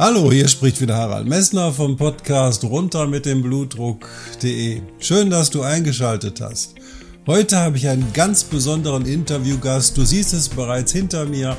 [0.00, 4.80] Hallo, hier spricht wieder Harald Messner vom Podcast runter mit dem Blutdruck.de.
[4.98, 6.76] Schön, dass du eingeschaltet hast.
[7.26, 9.98] Heute habe ich einen ganz besonderen Interviewgast.
[9.98, 11.54] Du siehst es bereits hinter mir.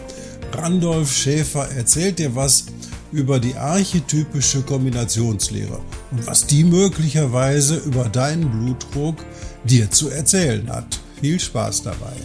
[0.54, 2.66] Randolph Schäfer erzählt dir was
[3.12, 9.24] über die archetypische Kombinationslehre und was die möglicherweise über deinen Blutdruck
[9.66, 11.00] dir zu erzählen hat.
[11.22, 12.16] Viel Spaß dabei.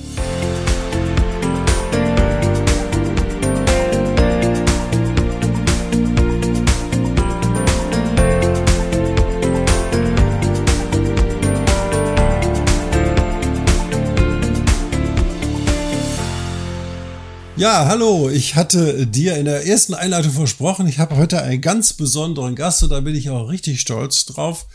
[17.59, 18.29] Ja, hallo.
[18.29, 22.83] Ich hatte dir in der ersten Einleitung versprochen, ich habe heute einen ganz besonderen Gast
[22.83, 24.67] und da bin ich auch richtig stolz drauf.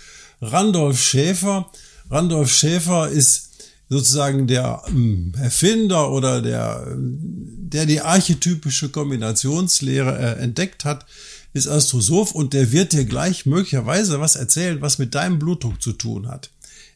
[0.41, 1.69] Randolph Schäfer.
[2.09, 3.49] Randolph Schäfer ist
[3.87, 11.05] sozusagen der hm, Erfinder oder der, der die archetypische Kombinationslehre äh, entdeckt hat,
[11.53, 15.93] ist Astrosoph und der wird dir gleich möglicherweise was erzählen, was mit deinem Blutdruck zu
[15.93, 16.49] tun hat.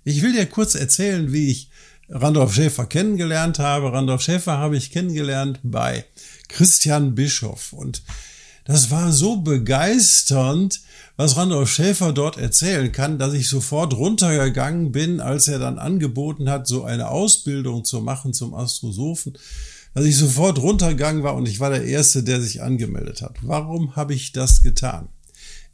[0.03, 1.69] Ich will dir kurz erzählen, wie ich
[2.09, 3.91] Randolph Schäfer kennengelernt habe.
[3.91, 6.05] Randolph Schäfer habe ich kennengelernt bei
[6.47, 8.03] Christian Bischoff und
[8.65, 10.81] das war so begeisternd,
[11.17, 16.49] was Randolph Schäfer dort erzählen kann, dass ich sofort runtergegangen bin, als er dann angeboten
[16.49, 19.37] hat, so eine Ausbildung zu machen zum Astrosophen,
[19.93, 23.37] dass ich sofort runtergegangen war und ich war der Erste, der sich angemeldet hat.
[23.41, 25.09] Warum habe ich das getan?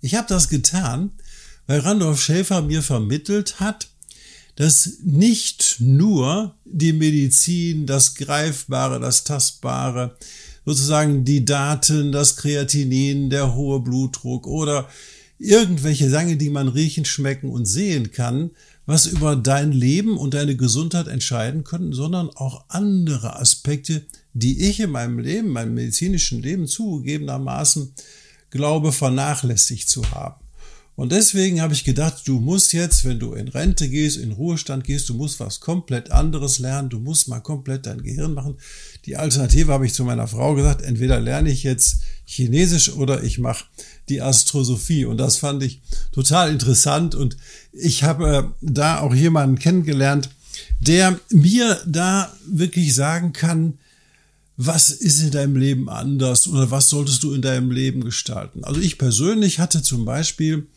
[0.02, 1.12] Ich habe das getan,
[1.68, 3.88] weil Randolph Schäfer mir vermittelt hat,
[4.56, 10.16] dass nicht nur die Medizin, das Greifbare, das Tastbare,
[10.66, 14.90] sozusagen die Daten, das Kreatinin, der hohe Blutdruck oder
[15.40, 18.52] irgendwelche Dinge, die man riechen, schmecken und sehen kann,
[18.86, 24.04] was über dein Leben und deine Gesundheit entscheiden können, sondern auch andere Aspekte,
[24.34, 27.94] die ich in meinem Leben, meinem medizinischen Leben zugegebenermaßen
[28.50, 30.36] glaube, vernachlässigt zu haben.
[30.96, 34.84] Und deswegen habe ich gedacht, du musst jetzt, wenn du in Rente gehst, in Ruhestand
[34.84, 38.58] gehst, du musst was komplett anderes lernen, du musst mal komplett dein Gehirn machen.
[39.06, 43.40] Die Alternative habe ich zu meiner Frau gesagt, entweder lerne ich jetzt Chinesisch oder ich
[43.40, 43.66] mache
[44.10, 45.06] die Astrosophie.
[45.06, 45.82] Und das fand ich
[46.12, 47.16] total interessant.
[47.16, 47.38] Und
[47.72, 50.30] ich habe äh, da auch jemanden kennengelernt,
[50.82, 53.78] der mir da wirklich sagen kann,
[54.58, 58.64] was ist in deinem Leben anders oder was solltest du in deinem Leben gestalten?
[58.64, 60.68] Also ich persönlich hatte zum Beispiel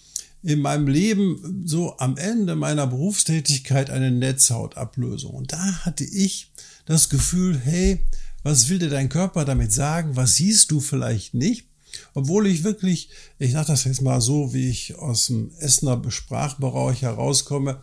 [0.45, 5.33] in meinem Leben so am Ende meiner Berufstätigkeit eine Netzhautablösung.
[5.33, 6.53] Und da hatte ich
[6.85, 8.01] das Gefühl, hey,
[8.43, 10.17] was will dir dein Körper damit sagen?
[10.17, 11.67] Was siehst du vielleicht nicht?
[12.13, 17.03] Obwohl ich wirklich, ich sage das jetzt mal so, wie ich aus dem Essener Sprachbereich
[17.03, 17.81] herauskomme,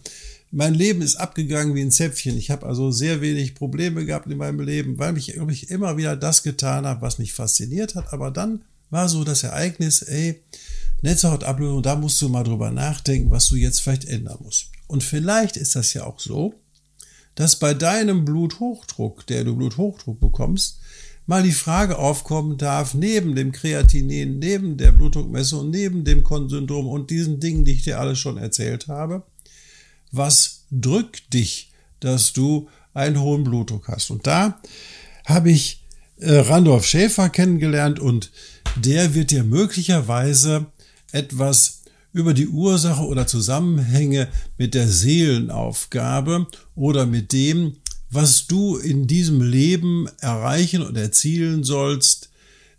[0.51, 2.37] mein Leben ist abgegangen wie ein Zäpfchen.
[2.37, 6.15] Ich habe also sehr wenig Probleme gehabt in meinem Leben, weil ich, ich immer wieder
[6.15, 8.13] das getan habe, was mich fasziniert hat.
[8.13, 10.41] Aber dann war so das Ereignis, ey,
[11.01, 14.67] Netzhautablösung, da musst du mal drüber nachdenken, was du jetzt vielleicht ändern musst.
[14.87, 16.53] Und vielleicht ist das ja auch so,
[17.35, 20.79] dass bei deinem Bluthochdruck, der du Bluthochdruck bekommst,
[21.25, 27.09] mal die Frage aufkommen darf, neben dem Kreatinin, neben der Blutdruckmessung, neben dem Konsyndrom und
[27.09, 29.23] diesen Dingen, die ich dir alle schon erzählt habe,
[30.11, 34.11] was drückt dich, dass du einen hohen Blutdruck hast?
[34.11, 34.59] Und da
[35.25, 35.85] habe ich
[36.17, 38.31] äh, Randolph Schäfer kennengelernt und
[38.75, 40.65] der wird dir möglicherweise
[41.11, 41.81] etwas
[42.13, 44.27] über die Ursache oder Zusammenhänge
[44.57, 47.77] mit der Seelenaufgabe oder mit dem,
[48.09, 52.29] was du in diesem Leben erreichen und erzielen sollst,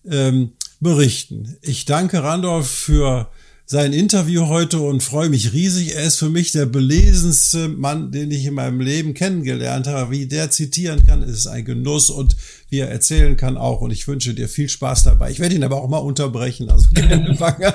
[0.05, 1.57] ähm, berichten.
[1.63, 3.31] Ich danke Randolph für
[3.65, 5.95] sein Interview heute und freue mich riesig.
[5.95, 10.11] Er ist für mich der belesenste Mann, den ich in meinem Leben kennengelernt habe.
[10.11, 12.37] Wie der zitieren kann, ist ein Genuss und
[12.73, 13.83] wie er erzählen kann auch.
[13.83, 15.31] Und ich wünsche dir viel Spaß dabei.
[15.31, 16.71] Ich werde ihn aber auch mal unterbrechen.
[16.71, 17.75] Also keine Bange.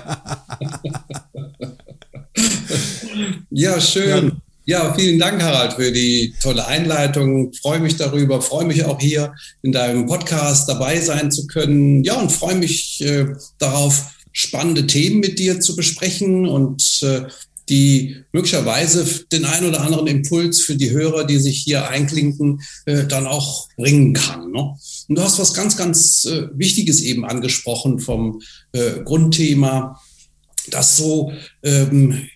[3.51, 4.41] ja, schön.
[4.65, 7.53] Ja, vielen Dank, Harald, für die tolle Einleitung.
[7.53, 12.03] freue mich darüber, freue mich auch hier in deinem Podcast dabei sein zu können.
[12.03, 13.27] Ja, und freue mich äh,
[13.59, 17.27] darauf, spannende Themen mit dir zu besprechen und äh,
[17.69, 23.05] die möglicherweise den ein oder anderen Impuls für die Hörer, die sich hier einklinken, äh,
[23.05, 24.51] dann auch bringen kann.
[24.51, 24.75] Ne?
[25.07, 28.41] Und du hast was ganz, ganz äh, Wichtiges eben angesprochen vom
[28.71, 29.99] äh, Grundthema,
[30.69, 31.31] das so
[31.63, 32.27] ähm,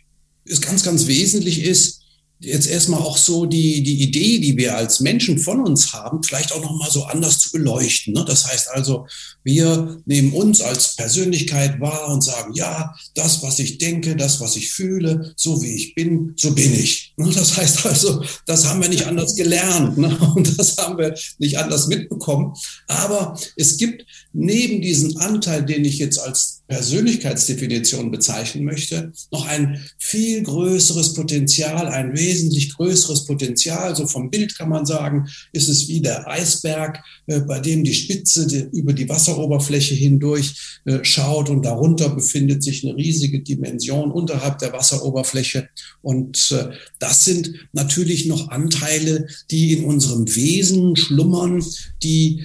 [0.45, 2.00] ist ganz, ganz wesentlich ist,
[2.41, 6.51] jetzt erstmal auch so die, die Idee, die wir als Menschen von uns haben, vielleicht
[6.51, 8.13] auch nochmal so anders zu beleuchten.
[8.13, 8.25] Ne?
[8.25, 9.05] Das heißt also,
[9.43, 14.55] wir nehmen uns als Persönlichkeit wahr und sagen, ja, das, was ich denke, das, was
[14.55, 17.13] ich fühle, so wie ich bin, so bin ich.
[17.17, 17.31] Ne?
[17.33, 20.17] Das heißt also, das haben wir nicht anders gelernt ne?
[20.35, 22.53] und das haben wir nicht anders mitbekommen.
[22.87, 29.83] Aber es gibt neben diesem Anteil, den ich jetzt als Persönlichkeitsdefinition bezeichnen möchte, noch ein
[29.97, 33.93] viel größeres Potenzial, ein wesentlich größeres Potenzial.
[33.93, 37.93] So vom Bild kann man sagen, ist es wie der Eisberg, äh, bei dem die
[37.93, 44.59] Spitze über die Wasseroberfläche hindurch äh, schaut und darunter befindet sich eine riesige Dimension unterhalb
[44.59, 45.67] der Wasseroberfläche.
[46.01, 46.69] Und äh,
[46.99, 51.63] das sind natürlich noch Anteile, die in unserem Wesen schlummern,
[52.01, 52.43] die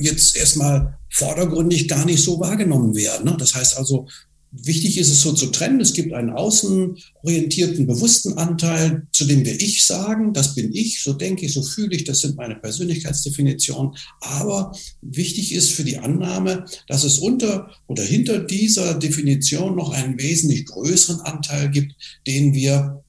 [0.00, 3.24] jetzt erstmal vordergründig gar nicht so wahrgenommen werden.
[3.24, 3.36] Ne?
[3.38, 4.06] Das heißt also,
[4.52, 5.80] wichtig ist es so zu trennen.
[5.80, 11.12] Es gibt einen außenorientierten, bewussten Anteil, zu dem wir Ich sagen, das bin ich, so
[11.12, 13.92] denke ich, so fühle ich, das sind meine Persönlichkeitsdefinitionen.
[14.20, 20.18] Aber wichtig ist für die Annahme, dass es unter oder hinter dieser Definition noch einen
[20.18, 21.94] wesentlich größeren Anteil gibt,
[22.26, 23.02] den wir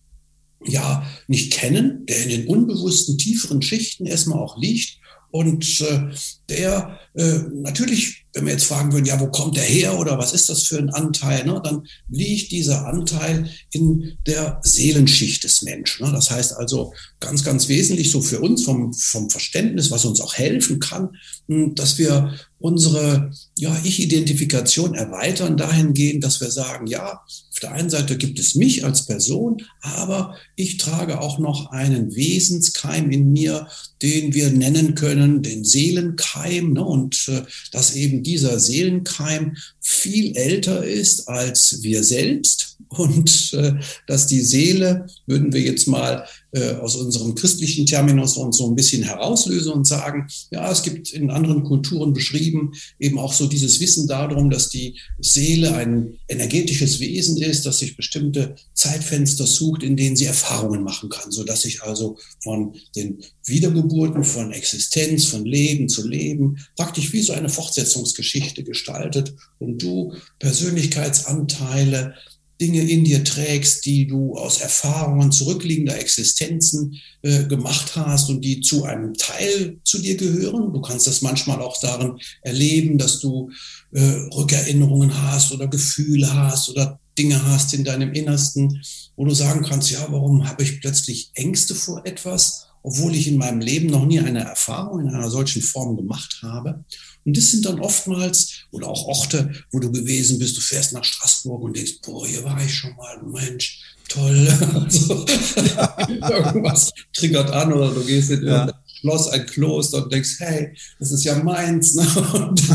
[0.65, 4.97] ja nicht kennen, der in den unbewussten, tieferen Schichten erstmal auch liegt
[5.31, 6.09] und äh,
[6.49, 10.31] der äh, natürlich, wenn wir jetzt fragen würden, ja, wo kommt der her oder was
[10.31, 16.05] ist das für ein Anteil, ne, dann liegt dieser Anteil in der Seelenschicht des Menschen.
[16.05, 16.11] Ne?
[16.11, 20.35] Das heißt also ganz, ganz wesentlich so für uns vom, vom Verständnis, was uns auch
[20.35, 21.09] helfen kann,
[21.47, 27.21] hm, dass wir unsere ja, Ich-Identifikation erweitern dahingehend, dass wir sagen, ja,
[27.57, 32.15] auf der einen Seite gibt es mich als Person, aber ich trage auch noch einen
[32.15, 33.67] Wesenskeim in mir,
[34.01, 36.73] den wir nennen können, den Seelenkeim.
[36.73, 36.83] Ne?
[36.83, 37.41] Und äh,
[37.71, 43.73] dass eben dieser Seelenkeim viel älter ist als wir selbst und äh,
[44.07, 48.75] dass die Seele, würden wir jetzt mal äh, aus unserem christlichen Terminus uns so ein
[48.75, 53.79] bisschen herauslösen und sagen, ja, es gibt in anderen Kulturen beschrieben eben auch so dieses
[53.79, 59.97] Wissen darum, dass die Seele ein energetisches Wesen ist, das sich bestimmte Zeitfenster sucht, in
[59.97, 65.45] denen sie Erfahrungen machen kann, so dass sich also von den Wiedergeburten, von Existenz, von
[65.45, 72.15] Leben zu Leben praktisch wie so eine Fortsetzungsgeschichte gestaltet und du Persönlichkeitsanteile
[72.59, 78.61] Dinge in dir trägst, die du aus Erfahrungen zurückliegender Existenzen äh, gemacht hast und die
[78.61, 80.73] zu einem Teil zu dir gehören.
[80.73, 83.51] Du kannst das manchmal auch darin erleben, dass du
[83.91, 84.01] äh,
[84.33, 88.81] Rückerinnerungen hast oder Gefühle hast oder Dinge hast in deinem Innersten,
[89.15, 92.67] wo du sagen kannst, ja, warum habe ich plötzlich Ängste vor etwas?
[92.87, 96.85] obwohl ich in meinem Leben noch nie eine Erfahrung in einer solchen Form gemacht habe.
[97.25, 100.57] Und das sind dann oftmals oder auch Orte, wo du gewesen bist.
[100.57, 104.47] Du fährst nach Straßburg und denkst, boah, hier war ich schon mal, Mensch, toll.
[104.73, 105.25] Also,
[106.29, 108.71] irgendwas triggert an oder du gehst in ja.
[108.99, 111.93] Schloss, ein Kloster und denkst, hey, das ist ja meins.
[111.95, 112.05] Ne?
[112.33, 112.73] Und du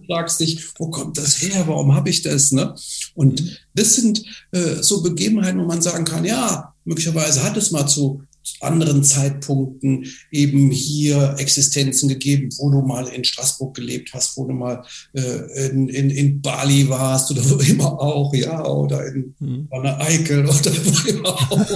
[0.06, 1.64] fragst dich, wo kommt das her?
[1.66, 2.52] Warum habe ich das?
[2.52, 2.74] Ne?
[3.14, 7.86] Und das sind äh, so Begebenheiten, wo man sagen kann, ja, möglicherweise hat es mal
[7.86, 8.22] zu
[8.60, 14.52] anderen Zeitpunkten eben hier Existenzen gegeben, wo du mal in Straßburg gelebt hast, wo du
[14.52, 19.68] mal äh, in, in, in Bali warst oder wo immer auch, ja, oder in mhm.
[19.72, 21.66] Eickel oder wo immer auch.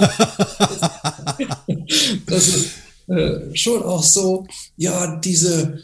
[2.25, 2.69] das ist
[3.07, 4.45] äh, schon auch so,
[4.77, 5.81] ja, diese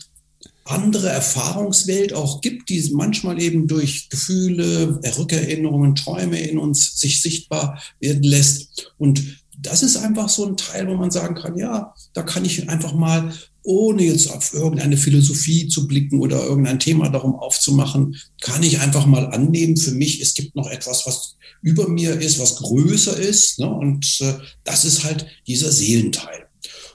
[0.65, 7.81] andere Erfahrungswelt auch gibt, die manchmal eben durch Gefühle, Rückerinnerungen, Träume in uns sich sichtbar
[7.99, 8.91] werden lässt.
[8.97, 12.69] Und das ist einfach so ein Teil, wo man sagen kann, ja, da kann ich
[12.69, 18.63] einfach mal, ohne jetzt auf irgendeine Philosophie zu blicken oder irgendein Thema darum aufzumachen, kann
[18.63, 22.57] ich einfach mal annehmen, für mich, es gibt noch etwas, was über mir ist, was
[22.57, 23.59] größer ist.
[23.59, 23.67] Ne?
[23.67, 26.44] Und äh, das ist halt dieser Seelenteil.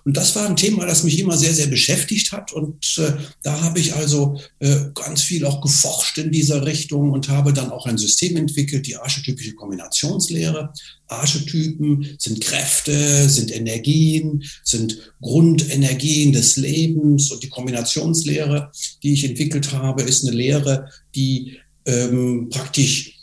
[0.04, 2.52] Und das war ein Thema, das mich immer sehr, sehr beschäftigt hat.
[2.52, 7.28] Und äh, da habe ich also äh, ganz viel auch geforscht in dieser Richtung und
[7.28, 10.72] habe dann auch ein System entwickelt, die archetypische Kombinationslehre.
[11.08, 17.30] Archetypen sind Kräfte, sind Energien, sind Grundenergien des Lebens.
[17.30, 18.70] Und die Kombinationslehre,
[19.02, 23.18] die ich entwickelt habe, ist eine Lehre, die ähm, praktisch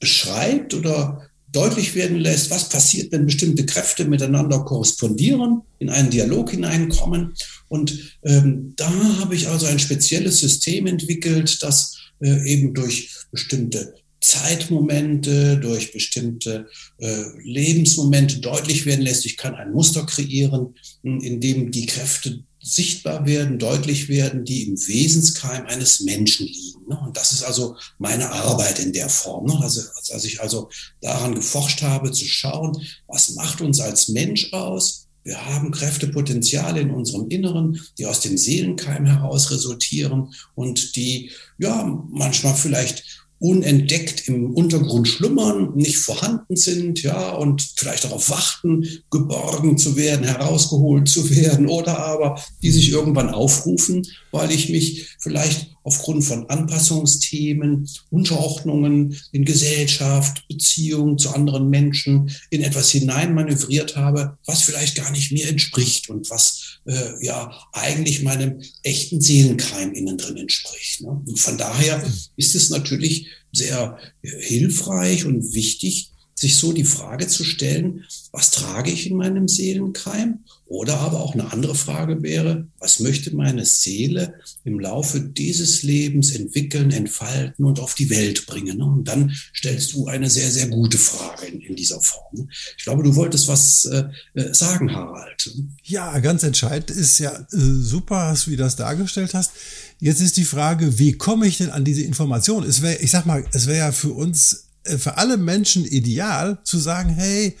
[0.00, 1.25] beschreibt oder
[1.56, 7.32] deutlich werden lässt, was passiert, wenn bestimmte Kräfte miteinander korrespondieren, in einen Dialog hineinkommen.
[7.68, 13.94] Und ähm, da habe ich also ein spezielles System entwickelt, das äh, eben durch bestimmte
[14.20, 16.66] Zeitmomente, durch bestimmte
[16.98, 19.24] äh, Lebensmomente deutlich werden lässt.
[19.24, 24.76] Ich kann ein Muster kreieren, in dem die Kräfte sichtbar werden, deutlich werden, die im
[24.76, 26.80] Wesenskeim eines Menschen liegen.
[26.88, 26.98] Ne?
[27.06, 29.46] Und das ist also meine Arbeit in der Form.
[29.46, 29.56] Ne?
[29.62, 29.82] Also,
[30.12, 30.68] als ich also
[31.00, 35.06] daran geforscht habe, zu schauen, was macht uns als Mensch aus?
[35.22, 41.84] Wir haben Kräftepotenziale in unserem Inneren, die aus dem Seelenkeim heraus resultieren und die ja
[42.10, 49.76] manchmal vielleicht unentdeckt im Untergrund schlummern, nicht vorhanden sind, ja, und vielleicht darauf warten, geborgen
[49.76, 55.76] zu werden, herausgeholt zu werden oder aber die sich irgendwann aufrufen, weil ich mich vielleicht
[55.82, 64.62] aufgrund von Anpassungsthemen, Unterordnungen in Gesellschaft, Beziehungen zu anderen Menschen in etwas hineinmanövriert habe, was
[64.62, 70.36] vielleicht gar nicht mir entspricht und was äh, ja eigentlich meinem echten Seelenkeim innen drin
[70.36, 71.02] entspricht.
[71.02, 71.22] Ne?
[71.26, 72.02] Und von daher
[72.36, 78.90] ist es natürlich sehr hilfreich und wichtig, sich so die Frage zu stellen, was trage
[78.90, 80.40] ich in meinem Seelenkreim?
[80.68, 86.32] Oder aber auch eine andere Frage wäre, was möchte meine Seele im Laufe dieses Lebens
[86.32, 88.82] entwickeln, entfalten und auf die Welt bringen?
[88.82, 92.48] Und dann stellst du eine sehr, sehr gute Frage in, in dieser Form.
[92.76, 95.54] Ich glaube, du wolltest was äh, äh sagen, Harald.
[95.84, 99.52] Ja, ganz entscheidend ist ja äh, super, wie du das dargestellt hast.
[100.00, 102.64] Jetzt ist die Frage, wie komme ich denn an diese Information?
[102.64, 104.65] Es wäre, ich sag mal, es wäre ja für uns
[104.98, 107.56] für alle Menschen ideal zu sagen, hey,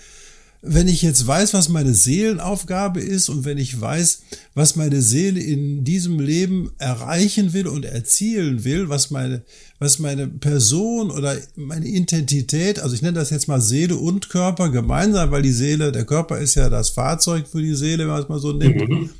[0.62, 4.22] wenn ich jetzt weiß, was meine Seelenaufgabe ist und wenn ich weiß,
[4.54, 9.42] was meine Seele in diesem Leben erreichen will und erzielen will, was meine,
[9.78, 14.70] was meine Person oder meine Identität, also ich nenne das jetzt mal Seele und Körper
[14.70, 18.22] gemeinsam, weil die Seele, der Körper ist ja das Fahrzeug für die Seele, wenn man
[18.22, 18.88] es mal so nimmt.
[18.88, 19.10] Mhm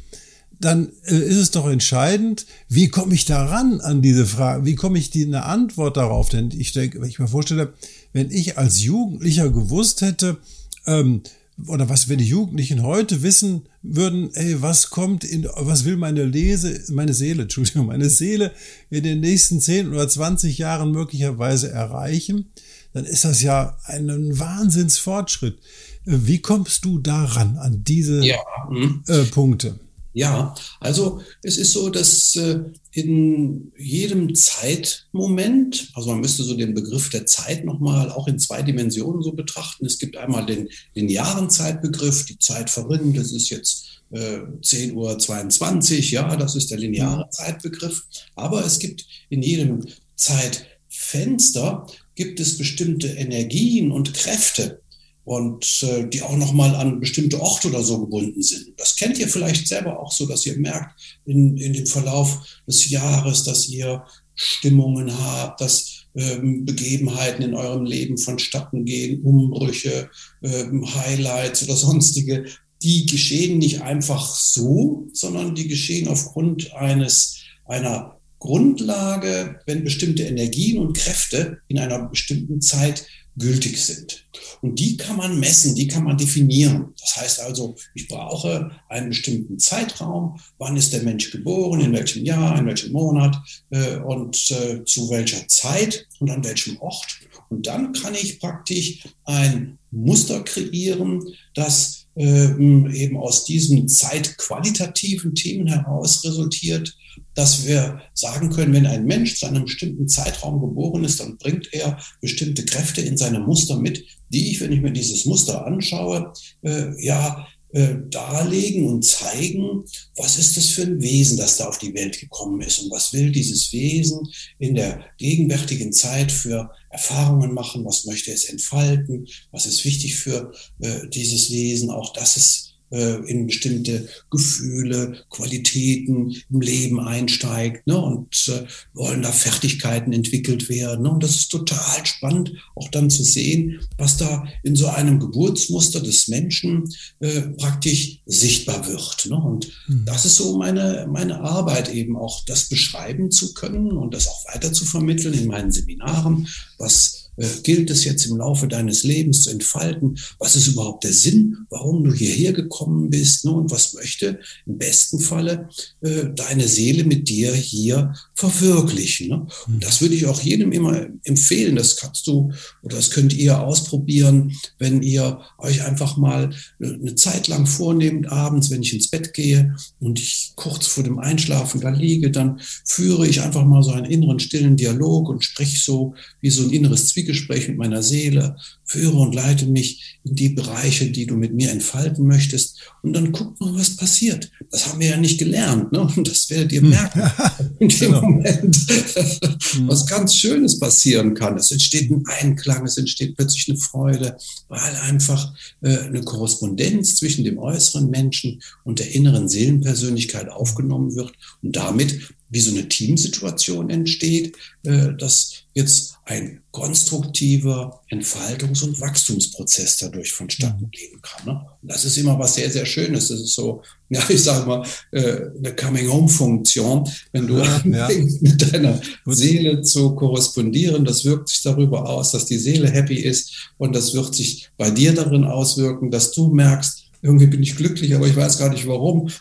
[0.60, 4.98] dann äh, ist es doch entscheidend, wie komme ich daran an diese Frage, wie komme
[4.98, 6.28] ich die eine Antwort darauf?
[6.28, 7.72] Denn ich denke, wenn ich mir vorstelle,
[8.16, 10.38] wenn ich als Jugendlicher gewusst hätte,
[10.86, 11.20] ähm,
[11.68, 16.24] oder was, wenn die Jugendlichen heute wissen würden, ey, was kommt in, was will meine
[16.24, 18.52] Lese, meine Seele, Entschuldigung, meine Seele
[18.88, 22.52] in den nächsten 10 oder 20 Jahren möglicherweise erreichen,
[22.94, 24.08] dann ist das ja ein
[24.38, 25.58] Wahnsinnsfortschritt.
[26.06, 28.38] Wie kommst du daran, an diese ja.
[28.70, 29.02] mhm.
[29.08, 29.78] äh, Punkte?
[30.16, 36.72] Ja, also es ist so, dass äh, in jedem Zeitmoment, also man müsste so den
[36.72, 39.84] Begriff der Zeit nochmal auch in zwei Dimensionen so betrachten.
[39.84, 45.18] Es gibt einmal den linearen Zeitbegriff, die Zeit verrinnt, das ist jetzt äh, 10 Uhr
[45.18, 47.32] 22, ja, das ist der lineare mhm.
[47.32, 48.02] Zeitbegriff.
[48.36, 54.80] Aber es gibt in jedem Zeitfenster gibt es bestimmte Energien und Kräfte,
[55.26, 58.72] und äh, die auch nochmal an bestimmte Orte oder so gebunden sind.
[58.76, 62.88] Das kennt ihr vielleicht selber auch so, dass ihr merkt in, in dem Verlauf des
[62.90, 64.04] Jahres, dass ihr
[64.36, 70.08] Stimmungen habt, dass ähm, Begebenheiten in eurem Leben vonstatten gehen, Umbrüche,
[70.44, 72.44] ähm, Highlights oder sonstige,
[72.82, 80.78] die geschehen nicht einfach so, sondern die geschehen aufgrund eines einer Grundlage, wenn bestimmte Energien
[80.78, 84.26] und Kräfte in einer bestimmten Zeit gültig sind.
[84.62, 86.94] Und die kann man messen, die kann man definieren.
[87.00, 90.38] Das heißt also, ich brauche einen bestimmten Zeitraum.
[90.58, 91.80] Wann ist der Mensch geboren?
[91.80, 92.58] In welchem Jahr?
[92.58, 93.36] In welchem Monat?
[93.70, 96.06] Äh, und äh, zu welcher Zeit?
[96.18, 97.06] Und an welchem Ort?
[97.48, 101.22] Und dann kann ich praktisch ein Muster kreieren,
[101.54, 106.96] das eben aus diesen zeitqualitativen Themen heraus resultiert,
[107.34, 111.72] dass wir sagen können, wenn ein Mensch zu einem bestimmten Zeitraum geboren ist, dann bringt
[111.72, 116.32] er bestimmte Kräfte in seine Muster mit, die ich, wenn ich mir dieses Muster anschaue,
[116.62, 119.84] äh, ja, äh, darlegen und zeigen,
[120.16, 123.12] was ist das für ein Wesen, das da auf die Welt gekommen ist und was
[123.12, 124.18] will dieses Wesen
[124.58, 130.54] in der gegenwärtigen Zeit für Erfahrungen machen, was möchte es entfalten, was ist wichtig für
[130.80, 138.48] äh, dieses Wesen, auch das ist in bestimmte Gefühle, Qualitäten im Leben einsteigt ne, und
[138.48, 141.02] äh, wollen da Fertigkeiten entwickelt werden.
[141.02, 145.18] Ne, und das ist total spannend, auch dann zu sehen, was da in so einem
[145.18, 146.84] Geburtsmuster des Menschen
[147.20, 149.26] äh, praktisch sichtbar wird.
[149.26, 149.36] Ne.
[149.36, 150.04] Und mhm.
[150.04, 154.44] das ist so meine, meine Arbeit eben auch, das beschreiben zu können und das auch
[154.54, 156.46] weiter zu vermitteln in meinen Seminaren,
[156.78, 160.18] was äh, gilt es jetzt im Laufe deines Lebens zu entfalten?
[160.38, 163.44] Was ist überhaupt der Sinn, warum du hierher gekommen bist?
[163.44, 163.52] Ne?
[163.52, 165.68] Und was möchte im besten Falle
[166.00, 169.28] äh, deine Seele mit dir hier verwirklichen?
[169.28, 169.46] Ne?
[169.66, 169.80] Und hm.
[169.80, 171.76] das würde ich auch jedem immer empfehlen.
[171.76, 172.52] Das kannst du
[172.82, 178.30] oder das könnt ihr ausprobieren, wenn ihr euch einfach mal äh, eine Zeit lang vornehmt,
[178.30, 182.60] abends, wenn ich ins Bett gehe und ich kurz vor dem Einschlafen da liege, dann
[182.84, 186.70] führe ich einfach mal so einen inneren stillen Dialog und spreche so wie so ein
[186.70, 191.36] inneres Zwick Zwiegespräch mit meiner Seele, führe und leite mich in die Bereiche, die du
[191.36, 192.78] mit mir entfalten möchtest.
[193.02, 194.50] Und dann guck mal, was passiert.
[194.70, 195.92] Das haben wir ja nicht gelernt.
[195.92, 196.00] Ne?
[196.00, 196.90] Und das werdet ihr hm.
[196.90, 197.22] merken
[197.80, 198.22] in dem genau.
[198.22, 199.88] Moment, hm.
[199.88, 201.56] was ganz Schönes passieren kann.
[201.56, 204.36] Es entsteht ein Einklang, es entsteht plötzlich eine Freude,
[204.68, 205.52] weil einfach
[205.82, 212.20] äh, eine Korrespondenz zwischen dem äußeren Menschen und der inneren Seelenpersönlichkeit aufgenommen wird und damit
[212.48, 220.84] wie so eine Teamsituation entsteht, äh, dass jetzt ein konstruktiver Entfaltungs- und Wachstumsprozess dadurch vonstatten
[220.84, 220.90] mhm.
[220.90, 221.44] gehen kann.
[221.46, 221.66] Ne?
[221.82, 223.28] Und das ist immer was sehr, sehr Schönes.
[223.28, 227.08] Das ist so, ja, ich sage mal, äh, eine Coming-Home-Funktion.
[227.32, 228.08] Wenn du ja, ja.
[228.40, 229.00] mit deiner.
[229.26, 234.14] Seele zu korrespondieren, das wirkt sich darüber aus, dass die Seele happy ist und das
[234.14, 238.36] wird sich bei dir darin auswirken, dass du merkst, irgendwie bin ich glücklich, aber ich
[238.36, 239.28] weiß gar nicht warum.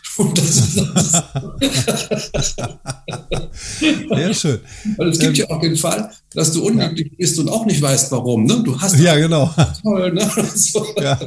[4.10, 4.58] Sehr schön.
[4.96, 7.16] Weil es gibt ähm, ja auch den Fall, dass du unglücklich ja.
[7.18, 8.44] bist und auch nicht weißt warum.
[8.44, 8.62] Ne?
[8.64, 9.54] Du hast ja genau.
[9.82, 10.28] Toll, ne?
[10.54, 10.84] so.
[11.00, 11.18] ja.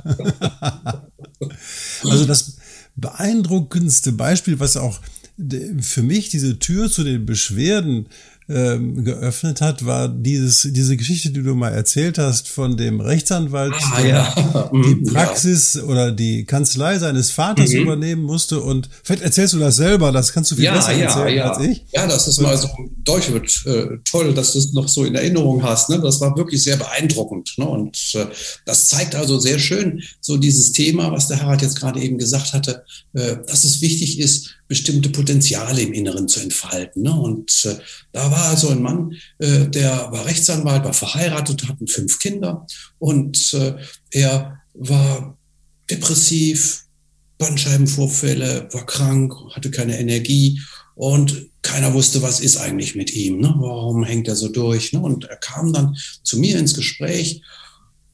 [2.03, 2.57] Also das
[2.95, 4.99] beeindruckendste Beispiel, was auch
[5.79, 8.07] für mich diese Tür zu den Beschwerden
[8.49, 13.73] ähm, geöffnet hat, war dieses, diese Geschichte, die du mal erzählt hast von dem Rechtsanwalt,
[13.79, 14.71] ah, der ja.
[14.73, 15.83] die mhm, Praxis ja.
[15.83, 17.81] oder die Kanzlei seines Vaters mhm.
[17.81, 18.59] übernehmen musste.
[18.59, 21.51] Und vielleicht erzählst du das selber, das kannst du viel ja, besser erzählen ja.
[21.51, 21.85] als ich.
[21.93, 22.69] Ja, das ist mal so
[23.03, 25.89] deutsch wird äh, toll, dass du es noch so in Erinnerung hast.
[25.89, 25.99] Ne?
[25.99, 27.53] Das war wirklich sehr beeindruckend.
[27.57, 27.67] Ne?
[27.67, 28.25] Und äh,
[28.65, 32.53] das zeigt also sehr schön so dieses Thema, was der Harald jetzt gerade eben gesagt
[32.53, 37.01] hatte, äh, dass es wichtig ist, bestimmte Potenziale im Inneren zu entfalten.
[37.01, 37.13] Ne?
[37.13, 37.75] Und äh,
[38.13, 42.65] da war also ein Mann, äh, der war Rechtsanwalt, war verheiratet, hatten fünf Kinder
[42.99, 43.75] und äh,
[44.11, 45.37] er war
[45.89, 46.85] depressiv,
[47.39, 50.61] Bandscheibenvorfälle, war krank, hatte keine Energie
[50.95, 53.53] und keiner wusste, was ist eigentlich mit ihm, ne?
[53.57, 54.93] warum hängt er so durch.
[54.93, 54.99] Ne?
[54.99, 57.41] Und er kam dann zu mir ins Gespräch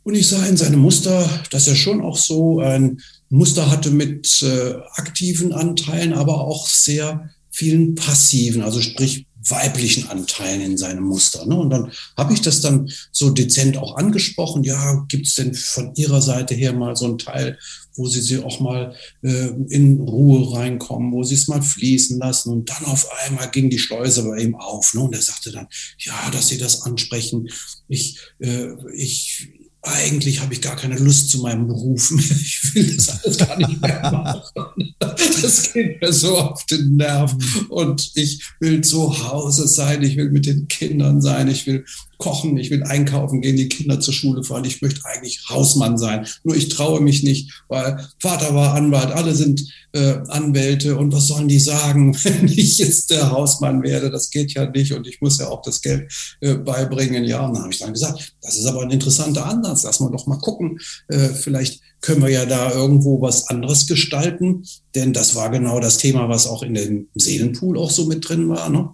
[0.03, 4.41] und ich sah in seinem Muster, dass er schon auch so ein Muster hatte mit
[4.44, 11.46] äh, aktiven Anteilen, aber auch sehr vielen passiven, also sprich weiblichen Anteilen in seinem Muster.
[11.46, 11.55] Ne?
[11.55, 14.63] Und dann habe ich das dann so dezent auch angesprochen.
[14.63, 17.58] Ja, gibt es denn von Ihrer Seite her mal so einen Teil,
[17.96, 22.52] wo Sie sie auch mal äh, in Ruhe reinkommen, wo Sie es mal fließen lassen
[22.52, 24.93] und dann auf einmal ging die Schleuse bei ihm auf.
[24.93, 25.02] Ne?
[25.02, 25.67] Und er sagte dann,
[25.99, 27.47] ja, dass Sie das ansprechen.
[27.88, 29.49] Ich, äh, ich,
[29.86, 32.26] eigentlich habe ich gar keine Lust zu meinem Beruf mehr.
[32.45, 34.95] Ich will das alles gar nicht mehr machen.
[35.00, 37.36] Das geht mir so auf den Nerv.
[37.69, 41.86] Und ich will zu Hause sein, ich will mit den Kindern sein, ich will
[42.17, 44.65] kochen, ich will einkaufen gehen, die Kinder zur Schule fahren.
[44.65, 46.28] Ich möchte eigentlich Hausmann sein.
[46.43, 51.28] Nur ich traue mich nicht, weil Vater war Anwalt, alle sind äh, Anwälte und was
[51.28, 54.10] sollen die sagen, wenn ich jetzt der Hausmann werde?
[54.10, 57.25] Das geht ja nicht und ich muss ja auch das Geld äh, beibringen.
[57.25, 59.84] Ja, und dann habe ich dann gesagt, das ist aber ein interessanter Ansatz.
[59.84, 60.80] Lass mal doch mal gucken.
[61.08, 65.97] Äh, vielleicht können wir ja da irgendwo was anderes gestalten, denn das war genau das
[65.97, 68.69] Thema, was auch in dem Seelenpool auch so mit drin war.
[68.69, 68.89] Ne?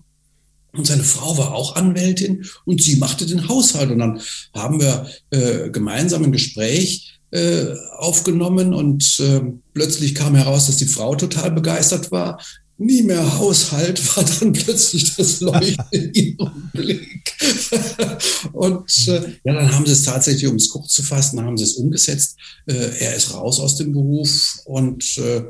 [0.74, 3.92] Und seine Frau war auch Anwältin und sie machte den Haushalt.
[3.92, 4.22] Und dann
[4.54, 9.42] haben wir äh, gemeinsam ein Gespräch äh, aufgenommen und äh,
[9.74, 12.40] plötzlich kam heraus, dass die Frau total begeistert war,
[12.82, 17.34] nie mehr Haushalt, war dann plötzlich das Leuchten in ihrem Blick.
[18.54, 21.64] und äh, ja, dann haben sie es tatsächlich, um es kurz zu fassen, haben sie
[21.64, 22.38] es umgesetzt.
[22.66, 25.44] Äh, er ist raus aus dem Beruf und äh,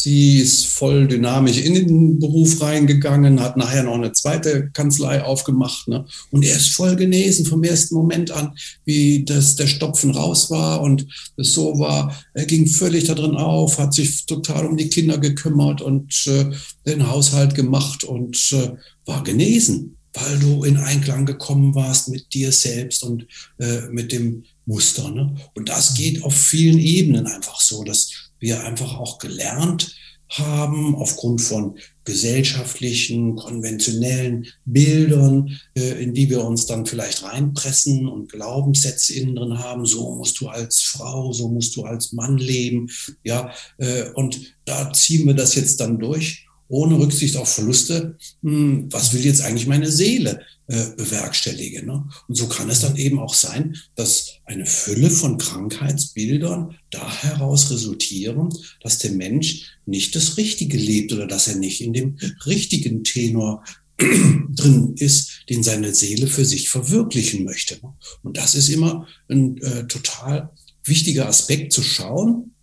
[0.00, 5.88] sie ist voll dynamisch in den Beruf reingegangen, hat nachher noch eine zweite Kanzlei aufgemacht.
[5.88, 6.04] Ne?
[6.30, 10.82] Und er ist voll genesen vom ersten Moment an, wie das, der Stopfen raus war
[10.82, 11.06] und
[11.36, 12.16] es so war.
[12.32, 16.46] Er ging völlig da drin auf, hat sich total um die Kinder gekümmert und äh,
[16.86, 22.52] den Haushalt gemacht und äh, war genesen, weil du in Einklang gekommen warst mit dir
[22.52, 23.26] selbst und
[23.58, 25.10] äh, mit dem Muster.
[25.10, 25.34] Ne?
[25.54, 29.94] Und das geht auf vielen Ebenen einfach so, dass wir einfach auch gelernt
[30.30, 38.30] haben aufgrund von gesellschaftlichen, konventionellen Bildern, äh, in die wir uns dann vielleicht reinpressen und
[38.30, 39.86] Glaubenssätze innen drin haben.
[39.86, 42.90] So musst du als Frau, so musst du als Mann leben.
[43.24, 48.92] Ja, äh, und da ziehen wir das jetzt dann durch ohne Rücksicht auf Verluste, hm,
[48.92, 51.86] was will jetzt eigentlich meine Seele äh, bewerkstelligen?
[51.86, 52.08] Ne?
[52.28, 57.70] Und so kann es dann eben auch sein, dass eine Fülle von Krankheitsbildern da heraus
[57.70, 58.50] resultieren,
[58.82, 63.64] dass der Mensch nicht das Richtige lebt oder dass er nicht in dem richtigen Tenor
[63.98, 67.74] drin ist, den seine Seele für sich verwirklichen möchte.
[67.82, 67.94] Ne?
[68.22, 70.50] Und das ist immer ein äh, total
[70.84, 72.54] wichtiger Aspekt zu schauen,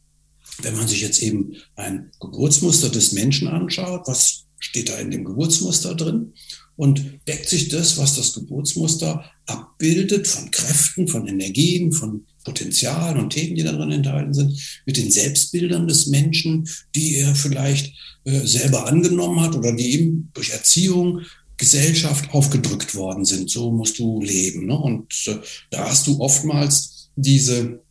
[0.61, 5.25] wenn man sich jetzt eben ein Geburtsmuster des Menschen anschaut, was steht da in dem
[5.25, 6.33] Geburtsmuster drin?
[6.75, 13.31] und deckt sich das, was das Geburtsmuster abbildet, von Kräften, von Energien, von Potenzialen und
[13.31, 17.93] Themen, die darin enthalten sind, mit den Selbstbildern des Menschen, die er vielleicht
[18.25, 21.21] äh, selber angenommen hat oder die ihm durch Erziehung,
[21.57, 23.49] Gesellschaft aufgedrückt worden sind.
[23.49, 24.65] So musst du leben.
[24.65, 24.77] Ne?
[24.77, 25.37] Und äh,
[25.71, 27.81] da hast du oftmals diese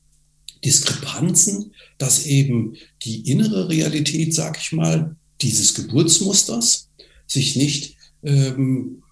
[0.64, 6.90] Diskrepanzen, dass eben die innere Realität, sag ich mal, dieses Geburtsmusters
[7.26, 9.02] sich nicht ähm,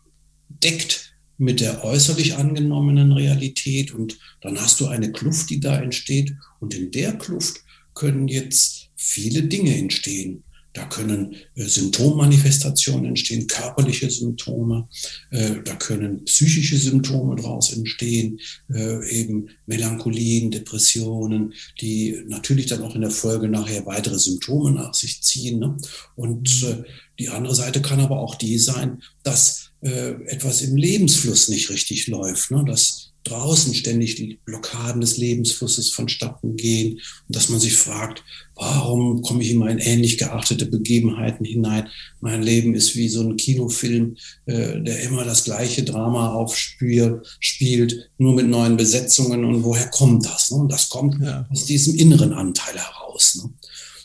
[0.49, 6.33] deckt mit der äußerlich angenommenen Realität und dann hast du eine Kluft, die da entsteht
[6.61, 7.63] und in der Kluft
[7.95, 10.45] können jetzt viele Dinge entstehen.
[10.73, 14.89] Da können äh, Symptommanifestationen entstehen, körperliche Symptome,
[15.31, 18.41] äh, da können psychische Symptome daraus entstehen,
[18.73, 24.95] äh, eben Melancholien, Depressionen, die natürlich dann auch in der Folge nachher weitere Symptome nach
[24.95, 25.59] sich ziehen.
[25.59, 25.77] Ne?
[26.17, 26.83] Und äh,
[27.19, 32.07] die andere Seite kann aber auch die sein, dass äh, etwas im Lebensfluss nicht richtig
[32.07, 32.65] läuft, ne?
[32.67, 39.23] dass draußen ständig die Blockaden des Lebensflusses vonstatten gehen und dass man sich fragt, warum
[39.23, 41.89] komme ich immer in ähnlich geachtete Begebenheiten hinein?
[42.21, 48.35] Mein Leben ist wie so ein Kinofilm, äh, der immer das gleiche Drama aufspielt, nur
[48.35, 50.51] mit neuen Besetzungen und woher kommt das?
[50.51, 50.59] Ne?
[50.59, 51.47] Und das kommt ja.
[51.51, 53.41] aus diesem inneren Anteil heraus.
[53.43, 53.51] Ne?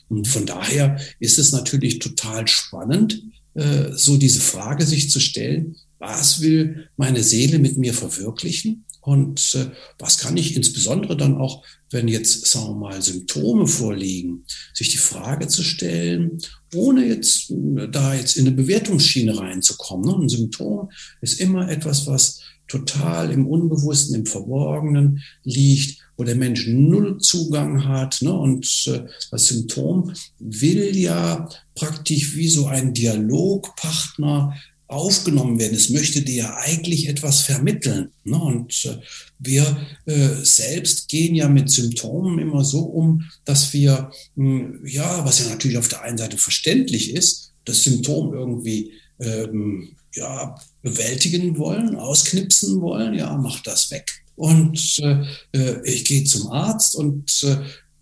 [0.09, 3.21] Und von daher ist es natürlich total spannend,
[3.55, 8.85] äh, so diese Frage sich zu stellen, was will meine Seele mit mir verwirklichen?
[9.07, 14.43] Und äh, was kann ich insbesondere dann auch, wenn jetzt, sagen wir mal, Symptome vorliegen,
[14.73, 16.39] sich die Frage zu stellen,
[16.75, 20.05] ohne jetzt äh, da jetzt in eine Bewertungsschiene reinzukommen.
[20.05, 20.23] Ne?
[20.23, 20.89] Ein Symptom
[21.21, 27.87] ist immer etwas, was total im Unbewussten, im Verborgenen liegt, wo der Mensch null Zugang
[27.87, 28.21] hat.
[28.21, 28.33] Ne?
[28.33, 34.53] Und äh, das Symptom will ja praktisch wie so ein Dialogpartner
[34.87, 35.75] aufgenommen werden.
[35.75, 38.11] Es möchte dir ja eigentlich etwas vermitteln.
[38.23, 38.37] Ne?
[38.37, 38.97] Und äh,
[39.39, 45.25] wir äh, selbst gehen ja mit Symptomen immer so um, dass wir, mh, hm, ja,
[45.25, 51.57] was ja natürlich auf der einen Seite verständlich ist, das Symptom irgendwie ähm, ja, bewältigen
[51.57, 54.23] wollen, ausknipsen wollen, ja, mach das weg.
[54.35, 55.23] Und äh,
[55.53, 57.57] äh ich gehe zum Arzt und äh,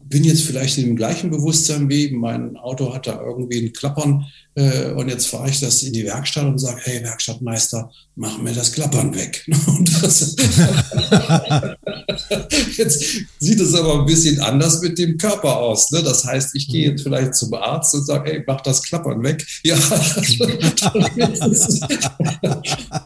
[0.08, 4.26] bin jetzt vielleicht in dem gleichen Bewusstsein wie mein Auto hat da irgendwie ein Klappern
[4.54, 8.54] äh, und jetzt fahre ich das in die Werkstatt und sage, hey Werkstattmeister, mach mir
[8.54, 9.46] das Klappern weg.
[10.02, 10.36] Das,
[12.78, 13.04] jetzt
[13.40, 15.92] sieht es aber ein bisschen anders mit dem Körper aus.
[15.92, 16.04] Ne?
[16.04, 19.46] Das heißt, ich gehe jetzt vielleicht zum Arzt und sage, hey, mach das Klappern weg.
[19.66, 21.80] Ja, dann ist es,